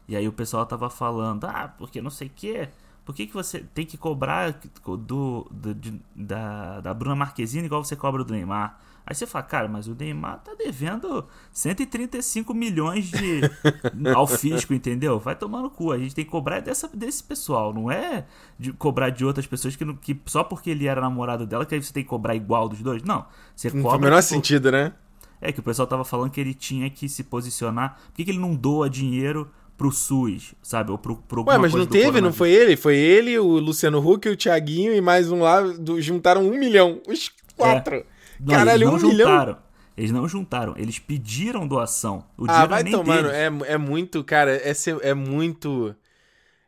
[0.06, 2.68] E aí o pessoal tava falando, ah, porque não sei o quê.
[3.04, 4.54] Por que, que você tem que cobrar
[4.86, 8.78] do, do de, da, da Bruna Marquezine igual você cobra do Neymar?
[9.10, 13.40] Aí você fala, cara, mas o Neymar tá devendo 135 milhões de
[14.14, 15.18] ao fisco, entendeu?
[15.18, 15.90] Vai tomar no cu.
[15.90, 18.24] A gente tem que cobrar dessa, desse pessoal, não é
[18.56, 21.82] de cobrar de outras pessoas que, que só porque ele era namorado dela que aí
[21.82, 23.02] você tem que cobrar igual dos dois.
[23.02, 23.26] Não.
[23.56, 23.98] Você não cobra.
[23.98, 24.92] Não menor tipo, sentido, né?
[25.40, 27.98] É que o pessoal tava falando que ele tinha que se posicionar.
[28.10, 30.92] Por que, que ele não doa dinheiro pro SUS, sabe?
[30.92, 32.76] Ou pro, pro Ué, mas não teve, não foi ele?
[32.76, 37.00] Foi ele, o Luciano Huck, o Thiaguinho e mais um lá, do, juntaram um milhão.
[37.08, 37.96] Os quatro.
[37.96, 38.19] É.
[38.40, 39.52] Não, Caralho, um juntaram.
[39.52, 39.70] milhão.
[39.96, 42.24] Eles não juntaram, eles pediram doação.
[42.38, 43.28] O ah, vai tomando.
[43.28, 44.72] É, é muito, cara, é,
[45.02, 45.94] é muito.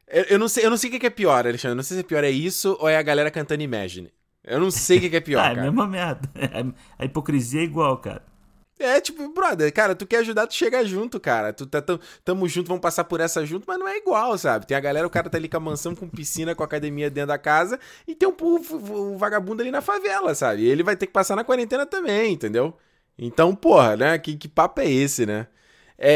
[0.07, 1.73] Eu, eu, não sei, eu não sei o que é pior, Alexandre.
[1.73, 4.13] Eu não sei se é pior é isso ou é a galera cantando Imagine.
[4.45, 5.59] Eu não sei o que é pior, ah, cara.
[5.59, 6.29] É a mesma merda.
[6.99, 8.23] A hipocrisia é igual, cara.
[8.83, 11.53] É, tipo, brother, cara, tu quer ajudar, tu chega junto, cara.
[11.53, 14.67] Tu tá tamo, tamo junto, vamos passar por essa junto, mas não é igual, sabe?
[14.67, 17.29] Tem a galera, o cara tá ali com a mansão, com piscina, com academia dentro
[17.29, 20.63] da casa, e tem um, um, um vagabundo ali na favela, sabe?
[20.63, 22.77] E ele vai ter que passar na quarentena também, entendeu?
[23.17, 24.19] Então, porra, né?
[24.19, 25.47] Que, que papo é esse, né?
[25.97, 26.15] É,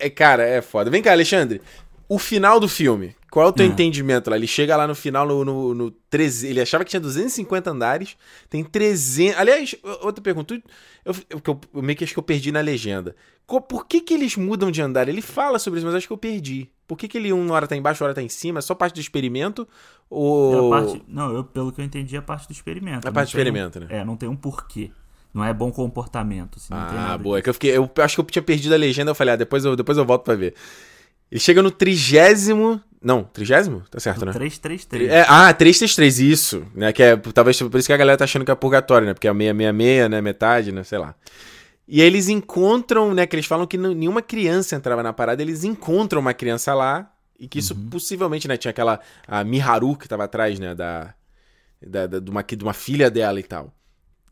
[0.00, 0.90] é, é, cara, é foda.
[0.90, 1.60] Vem cá, Alexandre.
[2.08, 3.68] O final do filme, qual é o teu ah.
[3.68, 4.36] entendimento lá?
[4.36, 8.16] Ele chega lá no final, no, no, no 13, ele achava que tinha 250 andares,
[8.48, 9.38] tem 300...
[9.38, 10.62] Aliás, outra pergunta, eu,
[11.28, 13.14] eu, eu, eu meio que acho que eu perdi na legenda.
[13.46, 15.06] Por que que eles mudam de andar?
[15.06, 16.70] Ele fala sobre isso, mas acho que eu perdi.
[16.86, 18.60] Por que que ele uma hora tá embaixo, uma hora tá em cima?
[18.60, 19.68] É só parte do experimento?
[20.08, 20.68] Ou...
[20.68, 23.06] É parte, não, eu, pelo que eu entendi, é parte do experimento.
[23.06, 23.88] É parte do experimento, um, né?
[23.90, 24.90] É, não tem um porquê.
[25.34, 26.56] Não é bom comportamento.
[26.56, 27.38] Assim, ah, boa.
[27.38, 27.76] É que eu fiquei.
[27.76, 29.10] Eu acho que eu tinha perdido a legenda.
[29.10, 30.54] Eu falei, ah, depois eu, depois eu volto pra ver.
[31.30, 32.80] Ele chega no trigésimo.
[33.06, 33.84] Não, trigésimo?
[33.88, 34.32] Tá certo, no né?
[34.32, 35.08] 333.
[35.08, 36.66] É, ah, 333, isso.
[36.74, 36.92] Né?
[36.92, 39.14] Que é, talvez por isso que a galera tá achando que é purgatório, né?
[39.14, 40.20] Porque é 666, né?
[40.20, 40.82] Metade, né?
[40.82, 41.14] Sei lá.
[41.86, 43.24] E aí eles encontram, né?
[43.24, 45.40] Que eles falam que nenhuma criança entrava na parada.
[45.40, 47.12] Eles encontram uma criança lá.
[47.38, 47.90] E que isso uhum.
[47.90, 48.56] possivelmente, né?
[48.56, 48.98] Tinha aquela.
[49.28, 50.74] A Miharu que tava atrás, né?
[50.74, 51.14] Da.
[51.80, 53.72] da, da de, uma, de uma filha dela e tal.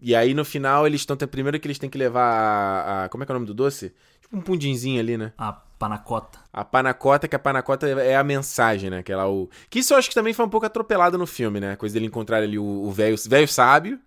[0.00, 1.16] E aí no final eles estão.
[1.16, 3.54] Primeiro que eles têm que levar a, a, Como é que é o nome do
[3.54, 3.94] doce?
[4.34, 5.32] Um pundinzinho ali, né?
[5.38, 6.38] A panacota.
[6.52, 9.02] A panacota, que a panacota é a mensagem, né?
[9.02, 9.48] Que, ela, o...
[9.70, 11.72] que isso eu acho que também foi um pouco atropelado no filme, né?
[11.72, 14.00] A coisa dele encontrar ali o velho velho sábio.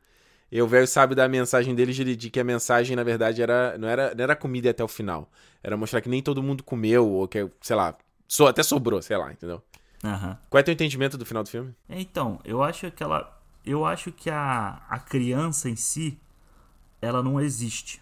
[0.50, 3.78] E o velho sábio da mensagem dele de, de, que a mensagem, na verdade, era
[3.78, 5.30] não, era não era comida até o final.
[5.62, 7.98] Era mostrar que nem todo mundo comeu, ou que, sei lá,
[8.28, 9.62] so, até sobrou, sei lá, entendeu?
[10.04, 10.38] Uhum.
[10.50, 11.76] Qual é teu entendimento do final do filme?
[11.90, 16.18] Então, eu acho que ela eu acho que a, a criança em si,
[17.02, 18.02] ela não existe.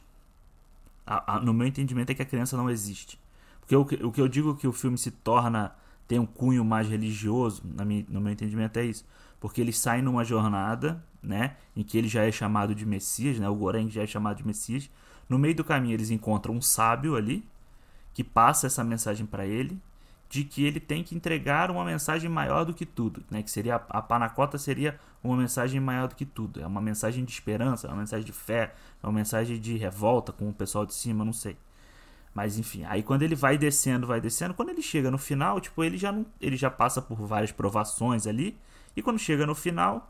[1.06, 3.20] A, a, no meu entendimento é que a criança não existe.
[3.60, 5.76] Porque o, o que eu digo que o filme se torna,
[6.08, 9.06] tem um cunho mais religioso, na minha, no meu entendimento é isso.
[9.40, 13.50] Porque eles saem numa jornada, né, em que ele já é chamado de Messias, né,
[13.50, 14.90] o Goreng já é chamado de Messias.
[15.28, 17.44] No meio do caminho eles encontram um sábio ali,
[18.14, 19.80] que passa essa mensagem para ele,
[20.30, 23.44] de que ele tem que entregar uma mensagem maior do que tudo, né?
[23.44, 27.32] Que seria a panacota seria uma mensagem maior do que tudo, é uma mensagem de
[27.32, 28.74] esperança, é uma mensagem de fé,
[29.08, 31.58] uma mensagem de revolta com o pessoal de cima, não sei.
[32.34, 35.84] Mas enfim, aí quando ele vai descendo, vai descendo, quando ele chega no final, tipo,
[35.84, 38.58] ele já não, ele já passa por várias provações ali,
[38.96, 40.10] e quando chega no final,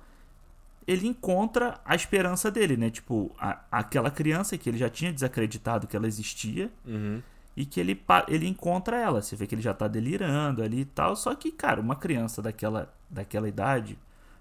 [0.88, 2.90] ele encontra a esperança dele, né?
[2.90, 6.72] Tipo, a, aquela criança que ele já tinha desacreditado que ela existia.
[6.86, 7.22] Uhum
[7.56, 9.22] e que ele, ele encontra ela.
[9.22, 11.16] Você vê que ele já tá delirando ali e tal.
[11.16, 13.98] Só que, cara, uma criança daquela, daquela idade,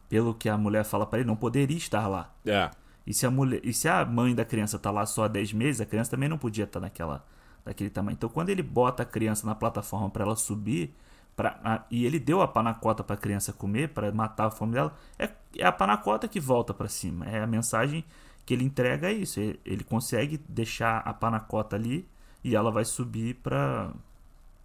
[0.09, 2.35] pelo que a mulher fala para ele, não poderia estar lá.
[2.45, 2.71] É.
[3.07, 5.53] E se a mulher, e se a mãe da criança tá lá só há 10
[5.53, 7.25] meses, a criança também não podia estar tá naquela
[7.65, 8.15] daquele tamanho.
[8.15, 10.95] Então, quando ele bota a criança na plataforma para ela subir,
[11.35, 14.75] pra, a, e ele deu a panacota para a criança comer para matar a fome
[14.75, 17.27] dela, é, é a panacota que volta para cima.
[17.27, 18.05] É a mensagem
[18.45, 19.41] que ele entrega é isso.
[19.41, 22.07] Ele, ele consegue deixar a panacota ali
[22.43, 23.91] e ela vai subir pra.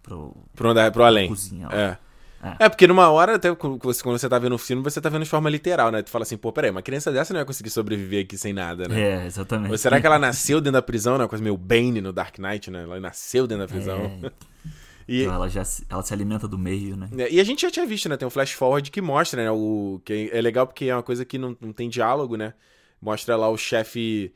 [0.02, 1.28] Pro, pro, andar, pro além.
[1.28, 1.98] Cozinha, é.
[2.42, 2.64] É.
[2.64, 2.68] é.
[2.68, 5.50] porque numa hora, até quando você tá vendo o filme, você tá vendo de forma
[5.50, 6.02] literal, né?
[6.02, 8.88] Tu fala assim, pô, peraí, uma criança dessa não vai conseguir sobreviver aqui sem nada,
[8.88, 9.00] né?
[9.00, 9.72] É, exatamente.
[9.72, 11.26] Ou será que ela nasceu dentro da prisão, né?
[11.28, 12.82] Coisa meio Bane no Dark Knight, né?
[12.82, 13.98] Ela nasceu dentro da prisão.
[14.22, 14.32] É.
[15.06, 15.22] e...
[15.22, 17.08] Então ela já se, ela se alimenta do meio, né?
[17.18, 18.16] É, e a gente já tinha visto, né?
[18.16, 19.50] Tem um flash forward que mostra, né?
[19.50, 22.54] O, que é legal porque é uma coisa que não, não tem diálogo, né?
[23.02, 24.32] Mostra lá o chefe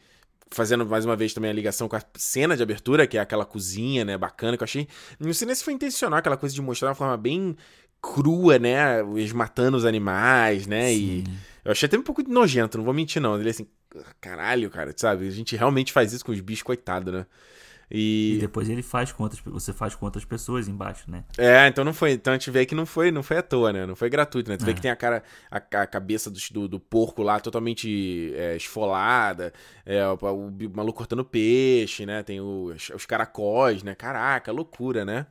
[0.54, 3.44] fazendo mais uma vez também a ligação com a cena de abertura, que é aquela
[3.44, 4.88] cozinha, né, bacana, que eu achei.
[5.18, 7.56] Não sei nem se foi intencional, aquela coisa de mostrar de uma forma bem
[8.12, 10.94] crua, né, eles matando os animais, né, Sim.
[10.94, 11.24] e
[11.64, 13.66] eu achei até um pouco nojento, não vou mentir não, ele assim,
[14.20, 17.26] caralho, cara, sabe, a gente realmente faz isso com os bichos, coitado, né.
[17.90, 18.34] E...
[18.36, 18.38] e...
[18.38, 21.24] depois ele faz com outras, você faz com outras pessoas embaixo, né?
[21.36, 22.12] É, então não foi.
[22.12, 23.86] Então a gente vê que não foi, não foi à toa, né?
[23.86, 24.56] Não foi gratuito, né?
[24.56, 24.66] Tu é.
[24.66, 28.56] vê que tem a cara, a, a cabeça do, do, do, porco lá totalmente é,
[28.56, 29.52] esfolada,
[29.84, 32.22] é, o, o, o, maluco cortando peixe, né?
[32.22, 33.94] Tem os caracóis, né?
[33.94, 35.26] Caraca, loucura, né?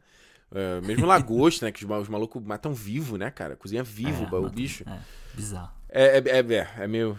[0.54, 1.72] É, mesmo lagosta, né?
[1.72, 3.56] Que os, os malucos matam vivo, né, cara?
[3.56, 4.84] Cozinha vivo é, o bicho.
[4.88, 5.00] É,
[5.34, 5.72] bizarro.
[5.90, 7.18] É, é, é, é, é meio.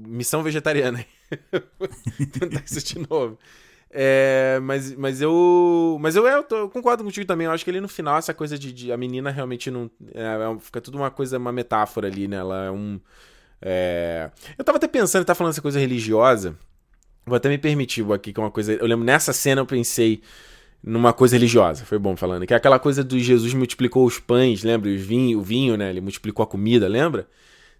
[0.00, 1.04] Missão vegetariana.
[2.32, 3.38] tentar isso de novo.
[3.90, 5.96] É, mas, mas eu.
[6.00, 7.46] Mas eu, eu, tô, eu, concordo contigo também.
[7.46, 9.88] Eu acho que ali no final, essa coisa de, de a menina realmente não.
[10.12, 12.36] É, é, fica tudo uma coisa, uma metáfora ali, né?
[12.36, 13.00] Ela é um.
[13.62, 14.30] É...
[14.58, 16.58] Eu tava até pensando, tá falando essa coisa religiosa.
[17.24, 18.72] Vou até me permitir aqui, que é uma coisa.
[18.74, 20.20] Eu lembro nessa cena eu pensei
[20.86, 21.84] numa coisa religiosa.
[21.84, 22.46] Foi bom falando.
[22.46, 24.88] Que é aquela coisa do Jesus multiplicou os pães, lembra?
[24.88, 25.90] Os vinho, o vinho, né?
[25.90, 27.28] Ele multiplicou a comida, lembra?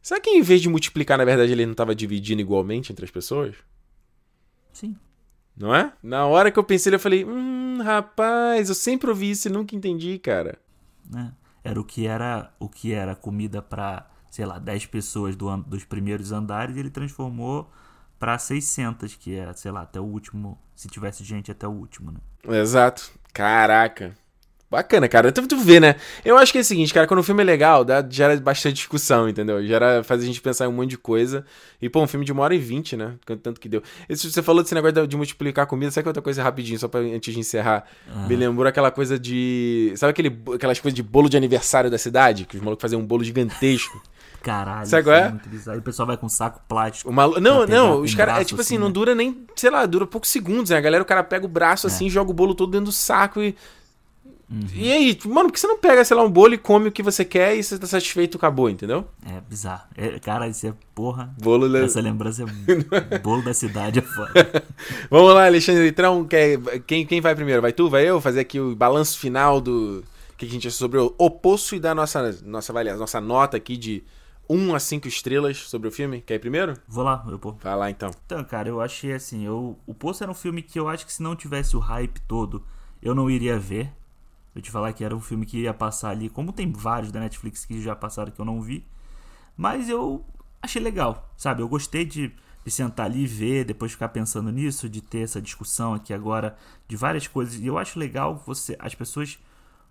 [0.03, 3.11] Será que em vez de multiplicar, na verdade, ele não estava dividindo igualmente entre as
[3.11, 3.55] pessoas?
[4.73, 4.97] Sim.
[5.57, 5.93] Não é?
[6.03, 9.75] Na hora que eu pensei, eu falei, hum, rapaz, eu sempre ouvi isso e nunca
[9.75, 10.59] entendi, cara.
[11.17, 15.57] É, era o que era o que era comida para, sei lá, 10 pessoas do,
[15.59, 17.71] dos primeiros andares e ele transformou
[18.19, 22.11] para 600, que é, sei lá, até o último, se tivesse gente até o último,
[22.11, 22.19] né?
[22.49, 23.11] Exato.
[23.33, 24.15] Caraca.
[24.69, 25.31] Bacana, cara.
[25.31, 25.95] Tu, tu vê, né?
[26.25, 28.75] Eu acho que é o seguinte, cara, quando o filme é legal, dá, gera bastante
[28.75, 29.65] discussão, entendeu?
[29.65, 31.45] Gera, faz a gente pensar em um monte de coisa.
[31.81, 33.15] E, pô, um filme de uma hora e vinte, né?
[33.43, 33.81] Tanto que deu.
[34.09, 36.99] Esse, você falou desse negócio de multiplicar comida, sabe que outra coisa rapidinho, só pra,
[36.99, 37.85] antes de encerrar?
[38.13, 38.27] Uhum.
[38.27, 39.93] Me lembrou aquela coisa de.
[39.97, 42.45] Sabe aquele, aquelas coisas de bolo de aniversário da cidade?
[42.45, 44.03] Que os malucos faziam um bolo gigantesco.
[44.43, 45.23] Caralho, Sabe qual é?
[45.23, 45.79] é muito bizarro.
[45.79, 47.13] O pessoal vai com um saco plástico.
[47.13, 47.41] Malu...
[47.41, 48.39] Não, não, os caras.
[48.39, 48.85] É tipo assim, assim né?
[48.85, 50.77] não dura nem, sei lá, dura poucos segundos, né?
[50.77, 51.91] A galera, o cara pega o braço é.
[51.91, 53.57] assim, joga o bolo todo dentro do saco e.
[54.49, 54.65] Uhum.
[54.75, 56.93] E aí, mano, por que você não pega, sei lá, um bolo e come o
[56.93, 59.05] que você quer e você tá satisfeito acabou, entendeu?
[59.27, 59.83] É bizarro.
[59.97, 61.35] É, cara, isso é porra.
[61.43, 61.81] Bolo da...
[61.81, 64.63] Essa lembrança é bolo da cidade é foda.
[65.11, 66.25] Vamos lá, Alexandre Litrão.
[66.25, 66.61] Quer...
[66.87, 67.61] Quem, quem vai primeiro?
[67.61, 67.91] Vai tu?
[67.91, 68.21] Vai eu?
[68.21, 70.05] Fazer aqui o balanço final do
[70.37, 73.77] que a gente achou sobre o Poço e dar nossa, nossa avaliação, nossa nota aqui
[73.77, 74.05] de
[74.49, 76.21] 1 a 5 estrelas sobre o filme.
[76.21, 76.75] Quer ir primeiro?
[76.87, 77.53] Vou lá, eu pô.
[77.53, 78.11] Vai lá então.
[78.25, 79.79] Então, cara, eu achei assim, eu...
[79.87, 82.65] o Poço era um filme que eu acho que se não tivesse o hype todo,
[83.03, 83.93] eu não iria ver.
[84.55, 87.21] Eu te falar que era um filme que ia passar ali, como tem vários da
[87.21, 88.87] Netflix que já passaram que eu não vi.
[89.57, 90.25] Mas eu
[90.63, 91.63] achei legal, sabe?
[91.63, 92.33] Eu gostei de,
[92.65, 96.57] de sentar ali e ver, depois ficar pensando nisso, de ter essa discussão aqui agora
[96.89, 97.57] de várias coisas.
[97.57, 99.39] E eu acho legal você as pessoas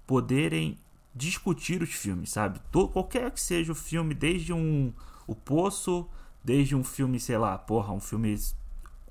[0.07, 0.77] poderem
[1.15, 2.59] discutir os filmes, sabe?
[2.71, 4.93] Todo, qualquer que seja o filme, desde um
[5.25, 6.07] O Poço,
[6.43, 8.37] desde um filme, sei lá, porra, um filme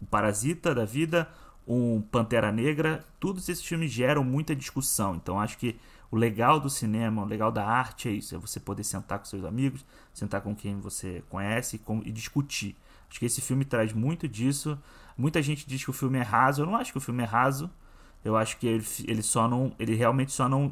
[0.00, 1.28] o Parasita da vida,
[1.66, 5.14] um Pantera Negra, todos esses filmes geram muita discussão.
[5.14, 5.76] Então acho que
[6.11, 9.24] o legal do cinema, o legal da arte é isso, é você poder sentar com
[9.24, 12.76] seus amigos, sentar com quem você conhece e, e discutir.
[13.09, 14.78] Acho que esse filme traz muito disso.
[15.16, 17.26] Muita gente diz que o filme é raso, eu não acho que o filme é
[17.26, 17.70] raso.
[18.24, 20.70] Eu acho que ele, ele só não, ele realmente só não,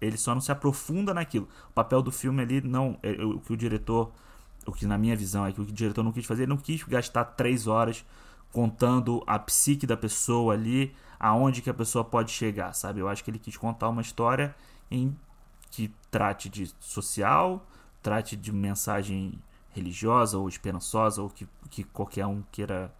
[0.00, 1.48] ele só não se aprofunda naquilo.
[1.68, 4.10] O papel do filme ali não, é, o que o diretor,
[4.66, 6.82] o que na minha visão é que o diretor não quis fazer, ele não quis
[6.82, 8.04] gastar três horas
[8.52, 13.00] contando a psique da pessoa ali, aonde que a pessoa pode chegar, sabe?
[13.00, 14.54] Eu acho que ele quis contar uma história
[14.90, 15.14] em
[15.70, 17.66] que trate de social,
[18.00, 19.42] trate de mensagem
[19.72, 22.94] religiosa ou esperançosa ou que, que qualquer um queira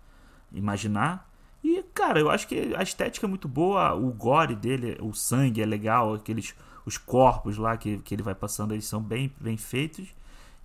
[0.53, 1.31] imaginar.
[1.65, 5.63] E, cara, eu acho que a estética é muito boa, o gore dele, o sangue
[5.63, 6.55] é legal, aqueles
[6.85, 10.09] os corpos lá que, que ele vai passando, eles são bem, bem feitos.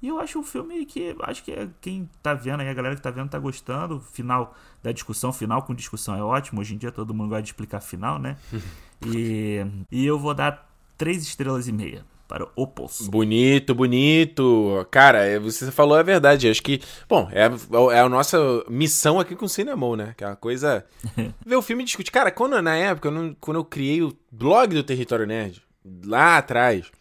[0.02, 3.02] E eu acho um filme que acho que quem tá vendo aí, a galera que
[3.02, 3.96] tá vendo tá gostando.
[3.96, 6.60] O final da discussão, final com discussão é ótimo.
[6.60, 8.38] Hoje em dia todo mundo gosta de explicar final, né?
[9.08, 13.10] e, e eu vou dar três estrelas e meia para o oposto.
[13.10, 14.88] Bonito, bonito.
[14.92, 16.48] Cara, é, você falou a verdade.
[16.48, 17.50] Acho que, bom, é,
[17.96, 18.38] é a nossa
[18.70, 20.14] missão aqui com o Cinemon, né?
[20.16, 20.86] Que é uma coisa.
[21.44, 22.12] ver o filme e discutir.
[22.12, 23.10] Cara, quando na época,
[23.40, 25.60] quando eu criei o blog do Território Nerd,
[26.06, 26.92] lá atrás,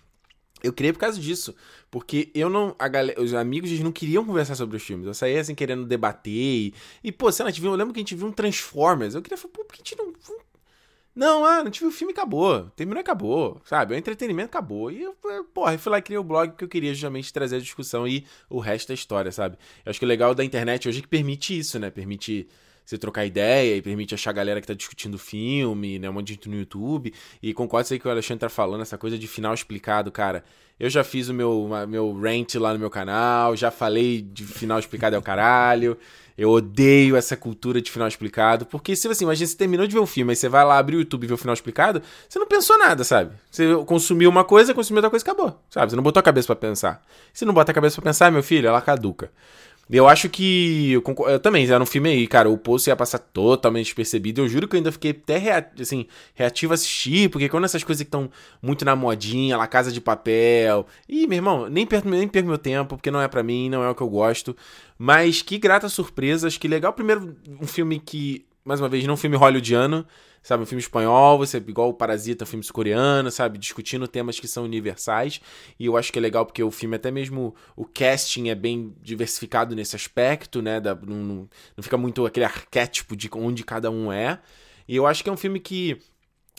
[0.63, 1.55] eu criei por causa disso.
[1.91, 2.75] Porque eu não.
[2.79, 5.07] A galera, os amigos eles não queriam conversar sobre os filmes.
[5.07, 6.33] Eu saía assim querendo debater.
[6.33, 6.75] E,
[7.05, 9.15] e pô, sei lá, a gente viu, eu lembro que a gente viu um Transformers.
[9.15, 10.15] Eu queria falar, pô, por que a gente não.
[11.15, 12.71] Não, ah, não tive o filme acabou.
[12.77, 13.61] Terminou e acabou.
[13.65, 13.95] Sabe?
[13.95, 14.91] O entretenimento acabou.
[14.91, 15.17] E eu,
[15.53, 18.07] porra, eu fui lá e criei o blog porque eu queria justamente trazer a discussão
[18.07, 19.59] e o resto da história, sabe?
[19.85, 21.91] Eu acho que o legal da internet hoje é que permite isso, né?
[21.91, 22.49] Permite
[22.89, 26.09] você trocar ideia e permite achar a galera que tá discutindo filme, né?
[26.09, 27.13] Um monte de gente no YouTube.
[27.43, 30.43] E concordo isso aí que o Alexandre tá falando, essa coisa de final explicado, cara.
[30.81, 34.79] Eu já fiz o meu, meu rant lá no meu canal, já falei de final
[34.79, 35.99] explicado é o caralho.
[36.39, 40.01] Eu odeio essa cultura de final explicado, porque se assim, imagina você terminou de ver
[40.01, 42.39] um filme, aí você vai lá abrir o YouTube e ver o final explicado, você
[42.39, 43.33] não pensou nada, sabe?
[43.51, 45.91] Você consumiu uma coisa, consumiu outra coisa acabou, sabe?
[45.91, 47.05] Você não botou a cabeça para pensar.
[47.35, 49.33] Se não bota a cabeça para pensar, meu filho, ela caduca.
[49.91, 50.93] Eu acho que.
[50.93, 52.49] Eu, eu também, era um filme aí, cara.
[52.51, 54.43] O Poço ia passar totalmente despercebido.
[54.43, 57.83] Eu juro que eu ainda fiquei até rea, assim, reativo a assistir, porque quando essas
[57.83, 58.31] coisas que estão
[58.61, 60.87] muito na modinha, lá Casa de Papel.
[61.09, 63.83] Ih, meu irmão, nem perco, nem perco meu tempo, porque não é para mim, não
[63.83, 64.57] é o que eu gosto.
[64.99, 66.93] Mas que grata surpresa, acho que legal.
[66.93, 70.07] Primeiro, um filme que, mais uma vez, não filme hollywoodiano
[70.43, 70.63] sabe?
[70.63, 73.59] Um filme espanhol, você igual o Parasita, um filme coreano, sabe?
[73.59, 75.41] Discutindo temas que são universais.
[75.79, 78.95] E eu acho que é legal porque o filme, até mesmo o casting é bem
[79.03, 80.81] diversificado nesse aspecto, né?
[80.81, 84.41] Da, não, não, não fica muito aquele arquétipo de onde cada um é.
[84.87, 85.99] E eu acho que é um filme que.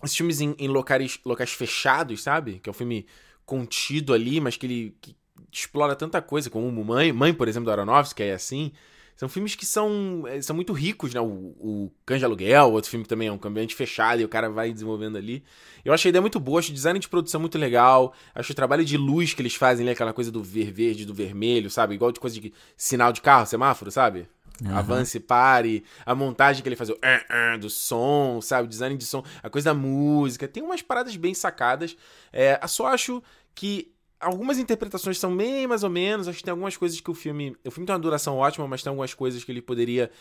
[0.03, 2.60] Esses filmes em, em locais, locais fechados, sabe?
[2.60, 3.05] Que é um filme
[3.45, 5.16] contido ali, mas que ele que
[5.51, 8.72] explora tanta coisa, como Mãe, Mãe, por exemplo, do Aronofsky, que é assim.
[9.20, 11.20] São filmes que são, eh, são muito ricos, né?
[11.20, 14.49] O, o de Aluguel, outro filme que também é um ambiente fechado e o cara
[14.49, 15.43] vai desenvolvendo ali.
[15.84, 18.55] Eu achei a ideia muito boa, acho o design de produção muito legal, acho o
[18.55, 21.95] trabalho de luz que eles fazem ali, aquela coisa do ver verde, do vermelho, sabe?
[21.95, 24.26] Igual de coisa de sinal de carro, semáforo, sabe?
[24.63, 24.74] Uhum.
[24.74, 28.67] Avance, pare, a montagem que ele faz, o uh, uh, do som, sabe?
[28.67, 30.47] O design de som, a coisa da música.
[30.47, 31.97] Tem umas paradas bem sacadas.
[32.32, 33.22] É, só acho
[33.53, 36.28] que algumas interpretações são bem mais ou menos.
[36.28, 37.55] Acho que tem algumas coisas que o filme.
[37.65, 40.11] O filme tem uma duração ótima, mas tem algumas coisas que ele poderia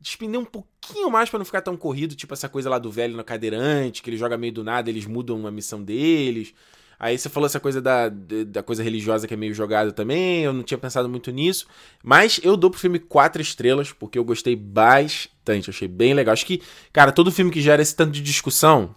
[0.00, 3.16] despender um pouquinho mais para não ficar tão corrido, tipo essa coisa lá do velho
[3.16, 6.54] na cadeirante, que ele joga meio do nada, eles mudam a missão deles.
[7.00, 10.52] Aí você falou essa coisa da, da coisa religiosa que é meio jogada também, eu
[10.52, 11.66] não tinha pensado muito nisso.
[12.02, 16.32] Mas eu dou pro filme quatro estrelas, porque eu gostei bastante, achei bem legal.
[16.32, 16.60] Acho que,
[16.92, 18.94] cara, todo filme que gera esse tanto de discussão,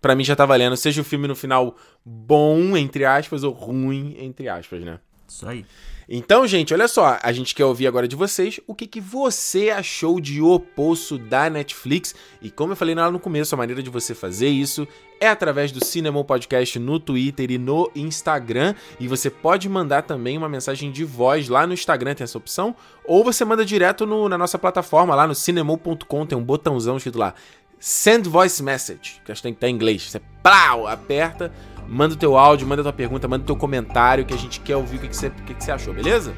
[0.00, 0.76] para mim já tá valendo.
[0.76, 4.98] Seja o filme no final bom, entre aspas, ou ruim, entre aspas, né?
[5.28, 5.64] Isso aí.
[6.08, 9.70] Então, gente, olha só, a gente quer ouvir agora de vocês o que, que você
[9.70, 12.14] achou de O Poço da Netflix.
[12.40, 14.86] E como eu falei lá no começo, a maneira de você fazer isso
[15.20, 18.76] é através do Cinema Podcast no Twitter e no Instagram.
[19.00, 22.76] E você pode mandar também uma mensagem de voz lá no Instagram, tem essa opção.
[23.04, 27.18] Ou você manda direto no, na nossa plataforma, lá no cinema.com, tem um botãozão escrito
[27.18, 27.34] lá
[27.78, 30.10] Send Voice Message, que acho que tem que estar em inglês.
[30.10, 31.52] Você plau, aperta,
[31.86, 34.60] manda o teu áudio, manda a tua pergunta, manda o teu comentário, que a gente
[34.60, 36.34] quer ouvir o que, que, você, que, que você achou, beleza?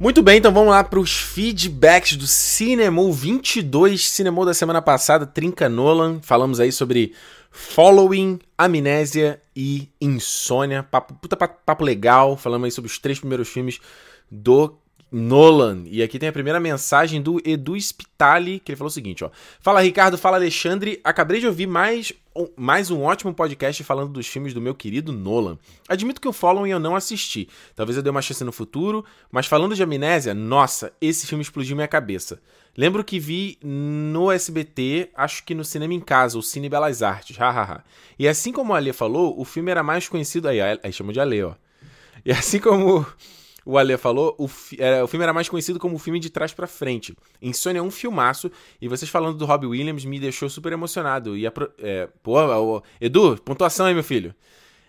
[0.00, 5.26] Muito bem, então vamos lá para os feedbacks do Cinemol 22, Cinemol da semana passada,
[5.26, 6.20] Trinca Nolan.
[6.22, 7.12] Falamos aí sobre
[7.50, 10.82] Following, Amnésia e Insônia.
[10.82, 12.36] Papo, puta papo legal.
[12.36, 13.80] Falamos aí sobre os três primeiros filmes
[14.30, 14.79] do
[15.10, 15.84] Nolan.
[15.86, 19.30] E aqui tem a primeira mensagem do Edu Spitali, que ele falou o seguinte, ó.
[19.60, 21.00] Fala Ricardo, fala Alexandre.
[21.02, 22.12] Acabei de ouvir mais,
[22.56, 25.58] mais um ótimo podcast falando dos filmes do meu querido Nolan.
[25.88, 27.48] Admito que o Following eu não assisti.
[27.74, 31.74] Talvez eu dê uma chance no futuro, mas falando de amnésia, nossa, esse filme explodiu
[31.74, 32.40] minha cabeça.
[32.76, 37.36] Lembro que vi no SBT, acho que no Cinema em Casa, o Cine Belas Artes,
[37.36, 37.84] hahaha.
[38.16, 40.46] e assim como a Alê falou, o filme era mais conhecido...
[40.46, 41.54] Aí, aí chamou de Alê, ó.
[42.24, 43.04] E assim como
[43.70, 44.48] o Ale falou, o,
[44.78, 47.14] é, o, filme era mais conhecido como o filme de trás para frente.
[47.40, 48.50] Insônia é um filmaço,
[48.80, 51.36] e vocês falando do Robbie Williams me deixou super emocionado.
[51.36, 54.34] E é, pô, Edu, pontuação aí, meu filho.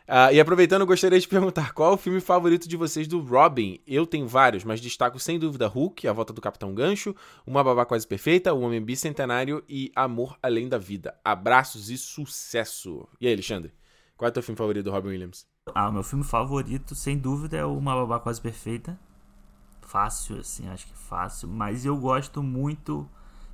[0.07, 3.79] Uh, e aproveitando, gostaria de perguntar qual é o filme favorito de vocês do Robin?
[3.85, 7.15] Eu tenho vários, mas destaco sem dúvida Hulk, A Volta do Capitão Gancho,
[7.45, 11.15] Uma Babá Quase Perfeita, O Homem Bicentenário e Amor Além da Vida.
[11.23, 13.07] Abraços e sucesso!
[13.21, 13.71] E aí, Alexandre?
[14.17, 15.50] Qual é o teu filme favorito do Robin Williams?
[15.75, 18.97] Ah, o meu filme favorito, sem dúvida, é Uma Babá Quase Perfeita.
[19.81, 21.47] Fácil, assim, acho que fácil.
[21.47, 23.07] Mas eu gosto muito.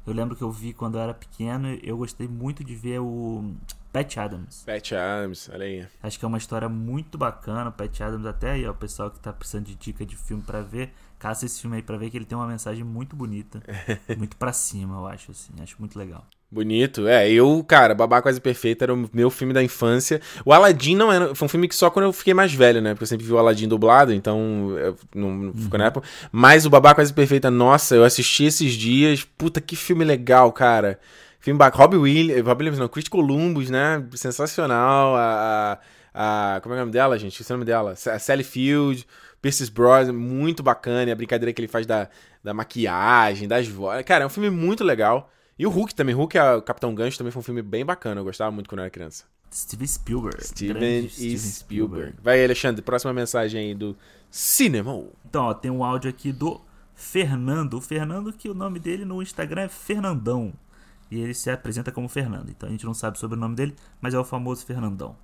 [0.05, 3.53] Eu lembro que eu vi quando eu era pequeno, eu gostei muito de ver o
[3.91, 4.63] Pat Adams.
[4.65, 5.87] Pat Adams, olha aí.
[6.01, 7.69] Acho que é uma história muito bacana.
[7.69, 10.41] O Pat Adams, até aí, ó, o pessoal que tá precisando de dica de filme
[10.43, 13.61] para ver, caça esse filme aí pra ver que ele tem uma mensagem muito bonita.
[14.17, 15.53] muito para cima, eu acho, assim.
[15.61, 16.25] Acho muito legal.
[16.49, 17.07] Bonito.
[17.07, 20.21] É, eu, cara, Babá Quase Perfeita era o meu filme da infância.
[20.45, 21.35] O Aladdin não era.
[21.35, 22.91] Foi um filme que só quando eu fiquei mais velho, né?
[22.93, 24.69] Porque eu sempre vi o Aladdin dublado, então
[25.13, 25.77] não, não ficou uhum.
[25.77, 26.07] na época.
[26.31, 29.25] Mas o Babá Quase Perfeita, nossa, eu assisti esses dias.
[29.37, 30.97] Puta, que filme legal, cara.
[31.41, 31.83] Filme bacana.
[31.83, 34.05] Robbie Williams, Robbie Williams não, Chris Columbus, né?
[34.15, 35.17] Sensacional.
[35.17, 35.79] A,
[36.13, 37.41] a, a, como é o nome dela, gente?
[37.41, 37.91] Esse é o nome dela.
[37.91, 39.05] A Sally Field,
[39.41, 41.11] Pierce Brosnan, muito bacana.
[41.11, 42.07] A brincadeira que ele faz da,
[42.41, 44.05] da maquiagem, das vozes.
[44.05, 45.29] Cara, é um filme muito legal.
[45.59, 46.13] E o Hulk também.
[46.13, 48.21] Hulk, a Capitão Gancho, também foi um filme bem bacana.
[48.21, 49.23] Eu gostava muito quando eu era criança.
[49.51, 50.45] Steven Spielberg.
[50.45, 52.15] Steven Steven Spielberg.
[52.21, 53.97] Vai, Alexandre, próxima mensagem aí do
[54.29, 55.05] Cinema.
[55.25, 56.61] Então, ó, tem um áudio aqui do
[56.93, 57.75] Fernando.
[57.75, 60.53] O Fernando, que o nome dele no Instagram é Fernandão.
[61.09, 62.49] E ele se apresenta como Fernando.
[62.49, 65.15] Então a gente não sabe sobre o nome dele, mas é o famoso Fernandão.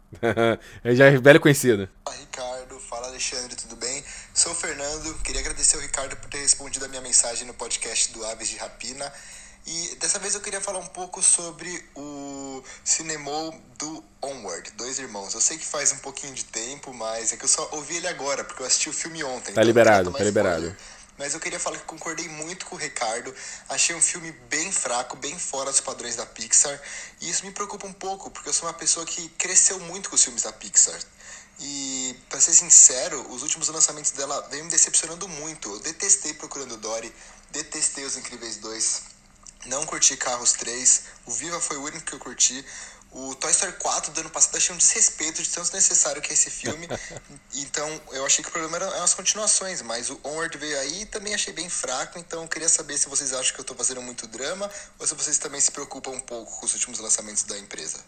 [0.84, 1.90] Ele já é velho conhecido.
[2.06, 4.02] Fala Ricardo, fala Alexandre, tudo bem?
[4.34, 8.14] Sou o Fernando, queria agradecer ao Ricardo por ter respondido a minha mensagem no podcast
[8.14, 9.12] do Aves de Rapina.
[9.66, 13.32] E dessa vez eu queria falar um pouco sobre o cinema
[13.78, 15.34] do Onward, Dois Irmãos.
[15.34, 18.08] Eu sei que faz um pouquinho de tempo, mas é que eu só ouvi ele
[18.08, 19.46] agora, porque eu assisti o filme ontem.
[19.46, 20.68] Tá então liberado, tá liberado.
[20.68, 21.04] Spoiler.
[21.18, 23.34] Mas eu queria falar que concordei muito com o Ricardo.
[23.70, 26.78] Achei um filme bem fraco, bem fora dos padrões da Pixar.
[27.22, 30.16] E isso me preocupa um pouco, porque eu sou uma pessoa que cresceu muito com
[30.16, 31.00] os filmes da Pixar.
[31.60, 35.72] E, pra ser sincero, os últimos lançamentos dela vêm me decepcionando muito.
[35.72, 37.14] Eu detestei Procurando Dory,
[37.52, 39.13] detestei Os Incríveis 2
[39.66, 41.04] não curti Carros 3.
[41.26, 42.66] O Viva foi o único que eu curti.
[43.12, 46.34] O Toy Story 4 do ano passado achei um desrespeito de tão necessário que é
[46.34, 46.88] esse filme.
[47.56, 51.06] então eu achei que o problema eram as continuações, mas o Onward veio aí e
[51.06, 52.18] também achei bem fraco.
[52.18, 55.14] Então eu queria saber se vocês acham que eu tô fazendo muito drama ou se
[55.14, 58.00] vocês também se preocupam um pouco com os últimos lançamentos da empresa.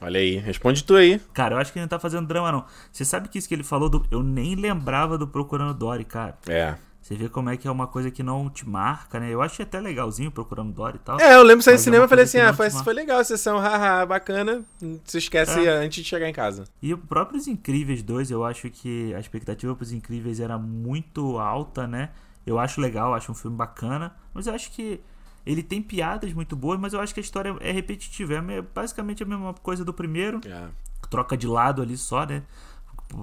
[0.00, 1.18] Olha aí, responde tu aí.
[1.32, 2.66] Cara, eu acho que ele não tá fazendo drama, não.
[2.92, 4.06] Você sabe que isso que ele falou do.
[4.10, 6.38] Eu nem lembrava do Procurando Dory, cara.
[6.46, 6.76] É.
[7.06, 9.32] Você vê como é que é uma coisa que não te marca, né?
[9.32, 11.20] Eu achei até legalzinho procurando Dory e tal.
[11.20, 13.24] É, eu lembro sair no é cinema e falei assim: ah, foi, foi legal a
[13.24, 14.64] sessão, haha, bacana.
[15.04, 15.68] Se esquece é.
[15.68, 16.64] antes de chegar em casa.
[16.82, 20.58] E o próprio Os Incríveis 2, eu acho que a expectativa para Os Incríveis era
[20.58, 22.10] muito alta, né?
[22.44, 25.00] Eu acho legal, acho um filme bacana, mas eu acho que
[25.46, 28.34] ele tem piadas muito boas, mas eu acho que a história é repetitiva.
[28.34, 30.40] É basicamente a mesma coisa do primeiro.
[30.44, 30.66] É.
[31.08, 32.42] Troca de lado ali só, né?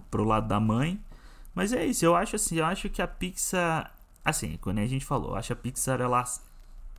[0.10, 1.02] Pro lado da mãe.
[1.54, 3.94] Mas é isso, eu acho assim, eu acho que a Pixar,
[4.26, 6.24] assim, quando a gente falou, eu acho que a Pixar ela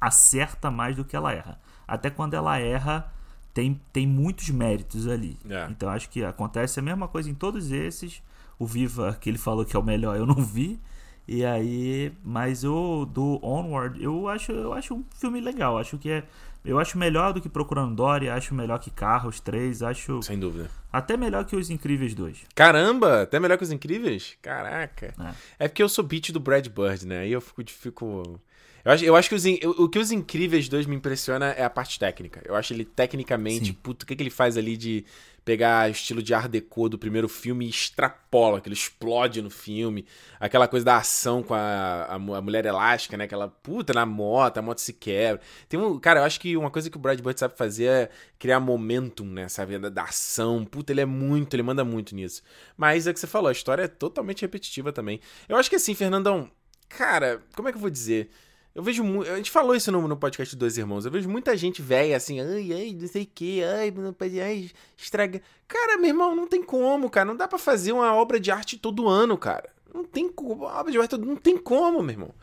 [0.00, 1.60] acerta mais do que ela erra.
[1.86, 3.12] Até quando ela erra,
[3.52, 5.38] tem, tem muitos méritos ali.
[5.48, 5.66] É.
[5.70, 8.22] Então acho que acontece a mesma coisa em todos esses.
[8.58, 10.80] O Viva, que ele falou que é o melhor, eu não vi.
[11.26, 15.78] E aí, mas o do Onward, eu acho, eu acho um filme legal.
[15.78, 16.24] Acho que é
[16.64, 20.22] eu acho melhor do que Procurando Dory, acho melhor que Carros 3, acho.
[20.22, 20.70] Sem dúvida.
[20.90, 22.46] Até melhor que Os Incríveis 2.
[22.54, 24.36] Caramba, até melhor que Os Incríveis?
[24.40, 25.14] Caraca.
[25.58, 27.18] É, é porque eu sou beat do Brad Bird, né?
[27.20, 27.62] Aí eu fico.
[27.68, 28.40] fico...
[28.84, 29.44] Eu acho, eu acho que os,
[29.78, 32.42] o que os Incríveis 2 me impressiona é a parte técnica.
[32.44, 33.72] Eu acho ele tecnicamente, Sim.
[33.72, 35.04] puto, o que, que ele faz ali de
[35.44, 40.06] pegar estilo de Art Deco do primeiro filme e extrapola, que ele explode no filme.
[40.40, 43.24] Aquela coisa da ação com a, a, a, mulher elástica, né?
[43.24, 45.40] Aquela puta na moto, a moto se quebra.
[45.68, 48.10] Tem um, cara, eu acho que uma coisa que o Brad Bird sabe fazer é
[48.38, 49.48] criar momentum, né?
[49.48, 49.78] Sabe?
[49.78, 50.64] Da, da ação.
[50.64, 52.42] Puta, ele é muito, ele manda muito nisso.
[52.76, 55.20] Mas é o que você falou, a história é totalmente repetitiva também.
[55.46, 56.50] Eu acho que assim, Fernandão,
[56.88, 58.30] cara, como é que eu vou dizer?
[58.74, 59.30] Eu vejo muito.
[59.30, 61.04] A gente falou isso no, no podcast Dois Irmãos.
[61.04, 64.70] Eu vejo muita gente velha assim, ai, ai, não sei o que, ai, não ai,
[64.96, 65.40] estraga.
[65.68, 67.26] Cara, meu irmão, não tem como, cara.
[67.26, 69.70] Não dá para fazer uma obra de arte todo ano, cara.
[69.94, 70.64] Não tem como.
[70.64, 72.34] Obra de arte não tem como, meu irmão.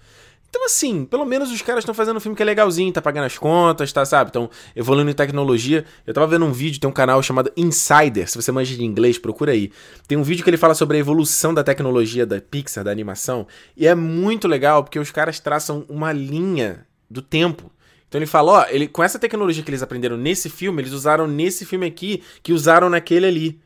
[0.51, 3.23] Então, assim, pelo menos os caras estão fazendo um filme que é legalzinho, tá pagando
[3.23, 4.31] as contas, tá, sabe?
[4.31, 5.85] Estão evoluindo em tecnologia.
[6.05, 9.17] Eu tava vendo um vídeo, tem um canal chamado Insider, se você manja de inglês,
[9.17, 9.71] procura aí.
[10.09, 13.47] Tem um vídeo que ele fala sobre a evolução da tecnologia da Pixar, da animação,
[13.77, 17.71] e é muito legal porque os caras traçam uma linha do tempo.
[18.09, 21.27] Então ele fala, ó, ele, com essa tecnologia que eles aprenderam nesse filme, eles usaram
[21.27, 23.61] nesse filme aqui, que usaram naquele ali.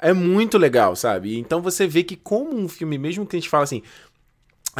[0.00, 1.38] É muito legal, sabe?
[1.38, 3.82] Então você vê que como um filme, mesmo que a gente fala assim,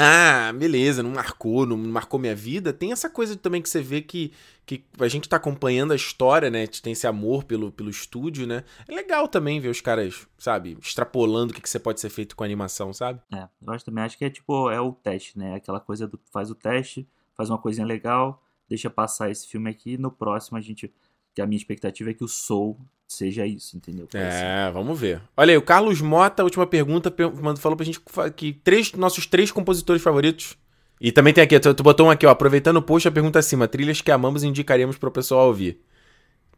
[0.00, 2.72] ah, beleza, não marcou, não marcou minha vida.
[2.72, 4.32] Tem essa coisa também que você vê que,
[4.64, 6.68] que a gente tá acompanhando a história, né?
[6.68, 8.62] Tem esse amor pelo, pelo estúdio, né?
[8.86, 12.36] É legal também ver os caras, sabe, extrapolando o que, que você pode ser feito
[12.36, 13.20] com animação, sabe?
[13.34, 15.56] É, eu acho também, acho que é tipo, é o teste, né?
[15.56, 17.04] Aquela coisa do faz o teste,
[17.36, 20.94] faz uma coisinha legal, deixa passar esse filme aqui, no próximo a gente.
[21.34, 22.78] Que a minha expectativa é que o Soul
[23.08, 24.06] seja isso, entendeu?
[24.12, 24.72] É, assim.
[24.74, 25.20] vamos ver.
[25.36, 27.12] Olha aí, o Carlos Mota, última pergunta,
[27.58, 28.00] falou pra gente
[28.36, 30.56] que três, nossos três compositores favoritos.
[31.00, 33.38] E também tem aqui, tu, tu botou um aqui, ó, aproveitando o post, a pergunta
[33.38, 35.80] acima, trilhas que amamos e indicaríamos pro pessoal ouvir.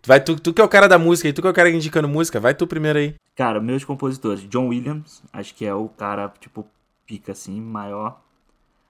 [0.04, 1.70] Vai, tu, tu que é o cara da música e tu que é o cara
[1.70, 3.14] indicando música, vai tu primeiro aí.
[3.36, 6.66] Cara, meus compositores, John Williams, acho que é o cara, tipo,
[7.06, 8.20] pica assim, maior.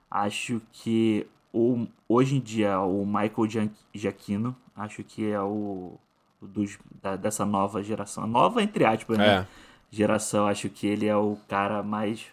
[0.09, 5.99] Acho que o, hoje em dia o Michael Giacchino, acho que é o
[6.41, 8.27] dos, da, dessa nova geração.
[8.27, 9.27] Nova, entre aspas, né?
[9.27, 9.47] É.
[9.91, 12.27] Geração, acho que ele é o cara mais.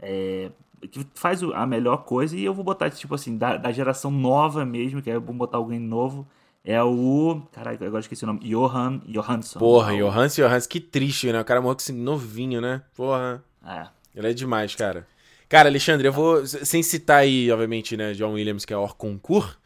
[0.00, 0.50] É,
[0.90, 2.36] que faz a melhor coisa.
[2.36, 5.58] E eu vou botar, tipo assim, da, da geração nova mesmo, que é bom botar
[5.58, 6.26] alguém novo.
[6.64, 7.42] É o.
[7.52, 8.40] Caralho, agora esqueci o nome.
[8.40, 9.58] Johan Johansson.
[9.58, 10.10] Porra, é o...
[10.10, 11.40] Johansson Johansson, que triste, né?
[11.40, 12.82] O cara morreu assim, novinho, né?
[12.94, 13.42] Porra.
[13.64, 13.86] É.
[14.14, 15.06] Ele é demais, cara.
[15.48, 16.46] Cara, Alexandre, eu vou.
[16.46, 19.56] Sem citar aí, obviamente, né, John Williams, que é o concurso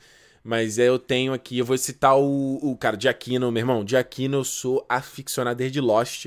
[0.42, 3.84] mas eu tenho aqui, eu vou citar o, o cara, de Aquino, meu irmão.
[3.84, 6.26] De Aquino eu sou aficionado desde Lost.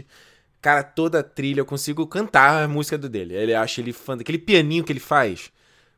[0.62, 3.34] Cara, toda a trilha eu consigo cantar a música do dele.
[3.34, 5.52] Ele acha ele fã daquele pianinho que ele faz.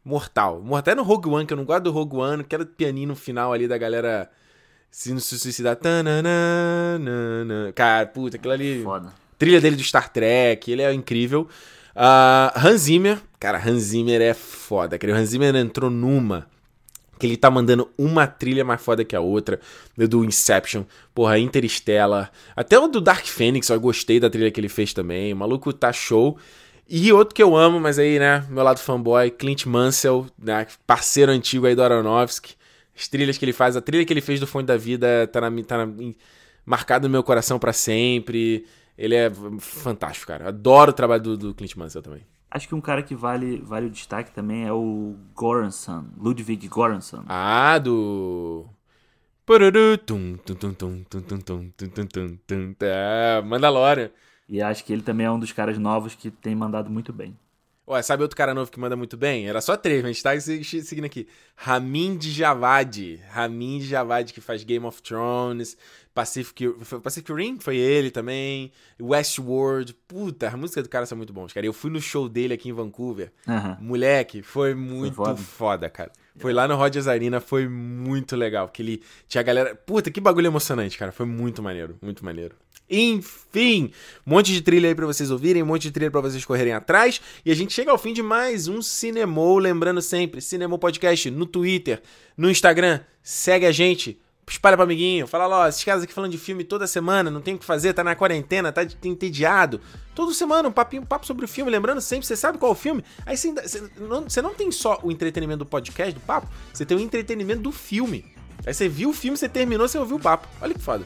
[0.03, 0.63] Mortal.
[0.75, 3.51] Até no Rogue One, que eu não gosto do Rogue One, aquele pianinho no final
[3.51, 4.29] ali da galera
[4.89, 5.77] se suicidar.
[7.75, 8.81] Cara, puta, aquilo ali.
[8.81, 9.13] Foda.
[9.37, 11.49] Trilha dele do Star Trek, ele é incrível.
[11.95, 14.97] Uh, Hans Zimmer, cara, Hans Zimmer é foda.
[14.97, 15.13] Cara.
[15.13, 16.47] O Hans Zimmer entrou numa
[17.17, 19.59] que ele tá mandando uma trilha mais foda que a outra.
[19.97, 22.31] Do Inception, porra, Interstellar.
[22.55, 25.33] Até o do Dark Phoenix, eu gostei da trilha que ele fez também.
[25.33, 26.37] O maluco tá show.
[26.87, 31.31] E outro que eu amo, mas aí, né, meu lado fanboy, Clint Mansell, né, parceiro
[31.31, 32.55] antigo aí do Aronofsky.
[32.95, 35.41] As trilhas que ele faz, a trilha que ele fez do Fonte da Vida tá,
[35.41, 35.93] na, tá na,
[36.65, 38.65] marcado no meu coração para sempre.
[38.97, 40.49] Ele é fantástico, cara.
[40.49, 42.21] Adoro o trabalho do, do Clint Mansell também.
[42.55, 47.25] Acho que um cara que vale, vale o destaque também é o Goranson, Ludwig Goranson.
[47.27, 48.65] Ah, do.
[53.43, 54.09] Mandalorian.
[54.47, 57.37] E acho que ele também é um dos caras novos que tem mandado muito bem.
[57.87, 59.47] Ué, sabe outro cara novo que manda muito bem?
[59.47, 61.27] Era só três, mas a gente tá seguindo aqui.
[61.55, 63.21] Ramin Djawadi.
[63.29, 65.77] Ramin Djawadi, que faz Game of Thrones,
[66.11, 66.67] Pacific,
[67.03, 68.71] Pacific Rim, foi ele também.
[68.99, 69.93] Westworld.
[70.07, 71.63] Puta, a música do cara são muito bons, cara.
[71.63, 73.31] Eu fui no show dele aqui em Vancouver.
[73.47, 73.77] Uhum.
[73.81, 75.37] Moleque, foi muito foi foda.
[75.37, 75.89] foda.
[75.89, 76.11] cara.
[76.37, 78.67] Foi lá no Rogers Arena, foi muito legal.
[78.67, 79.75] Que ele tinha a galera.
[79.75, 81.11] Puta, que bagulho emocionante, cara.
[81.11, 82.55] Foi muito maneiro, muito maneiro.
[82.89, 83.91] Enfim,
[84.25, 86.73] um monte de trilha aí para vocês ouvirem, um monte de trilha para vocês correrem
[86.73, 87.19] atrás.
[87.43, 89.57] E a gente chega ao fim de mais um Cinemou.
[89.57, 92.01] Lembrando sempre, Cinemou Podcast no Twitter,
[92.37, 92.99] no Instagram.
[93.23, 95.25] Segue a gente, espalha pro amiguinho.
[95.25, 97.93] Fala lá, esses caras aqui falando de filme toda semana, não tem o que fazer,
[97.93, 99.81] tá na quarentena, tá entediado.
[100.13, 101.71] Toda semana um papinho, um papo sobre o filme.
[101.71, 103.03] Lembrando sempre, você sabe qual é o filme.
[103.25, 103.51] Aí você,
[103.97, 107.61] não, você não tem só o entretenimento do podcast, do papo, você tem o entretenimento
[107.61, 108.25] do filme.
[108.63, 110.47] Aí você viu o filme, você terminou, você ouviu o papo.
[110.61, 111.05] Olha que foda.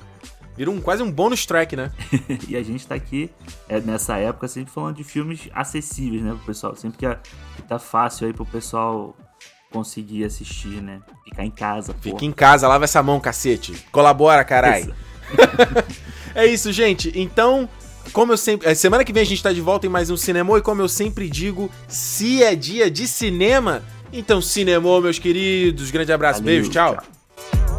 [0.59, 1.89] Vira um, quase um bônus track, né?
[2.45, 3.29] e a gente tá aqui,
[3.69, 6.75] é, nessa época, sempre falando de filmes acessíveis, né, pro pessoal.
[6.75, 7.05] Sempre que,
[7.55, 9.15] que tá fácil aí pro pessoal
[9.71, 10.99] conseguir assistir, né?
[11.23, 12.09] Ficar em casa, pô.
[12.09, 13.73] Fica em casa, lava essa mão, cacete.
[13.89, 14.89] Colabora, carai.
[16.35, 17.09] é isso, gente.
[17.15, 17.69] Então,
[18.11, 18.75] como eu sempre.
[18.75, 20.57] Semana que vem a gente tá de volta em mais um cinema.
[20.57, 23.81] E como eu sempre digo, se é dia de cinema,
[24.11, 25.89] então cinema, meus queridos.
[25.89, 26.95] Grande abraço, Valeu, beijo, tchau.
[26.95, 27.78] tchau.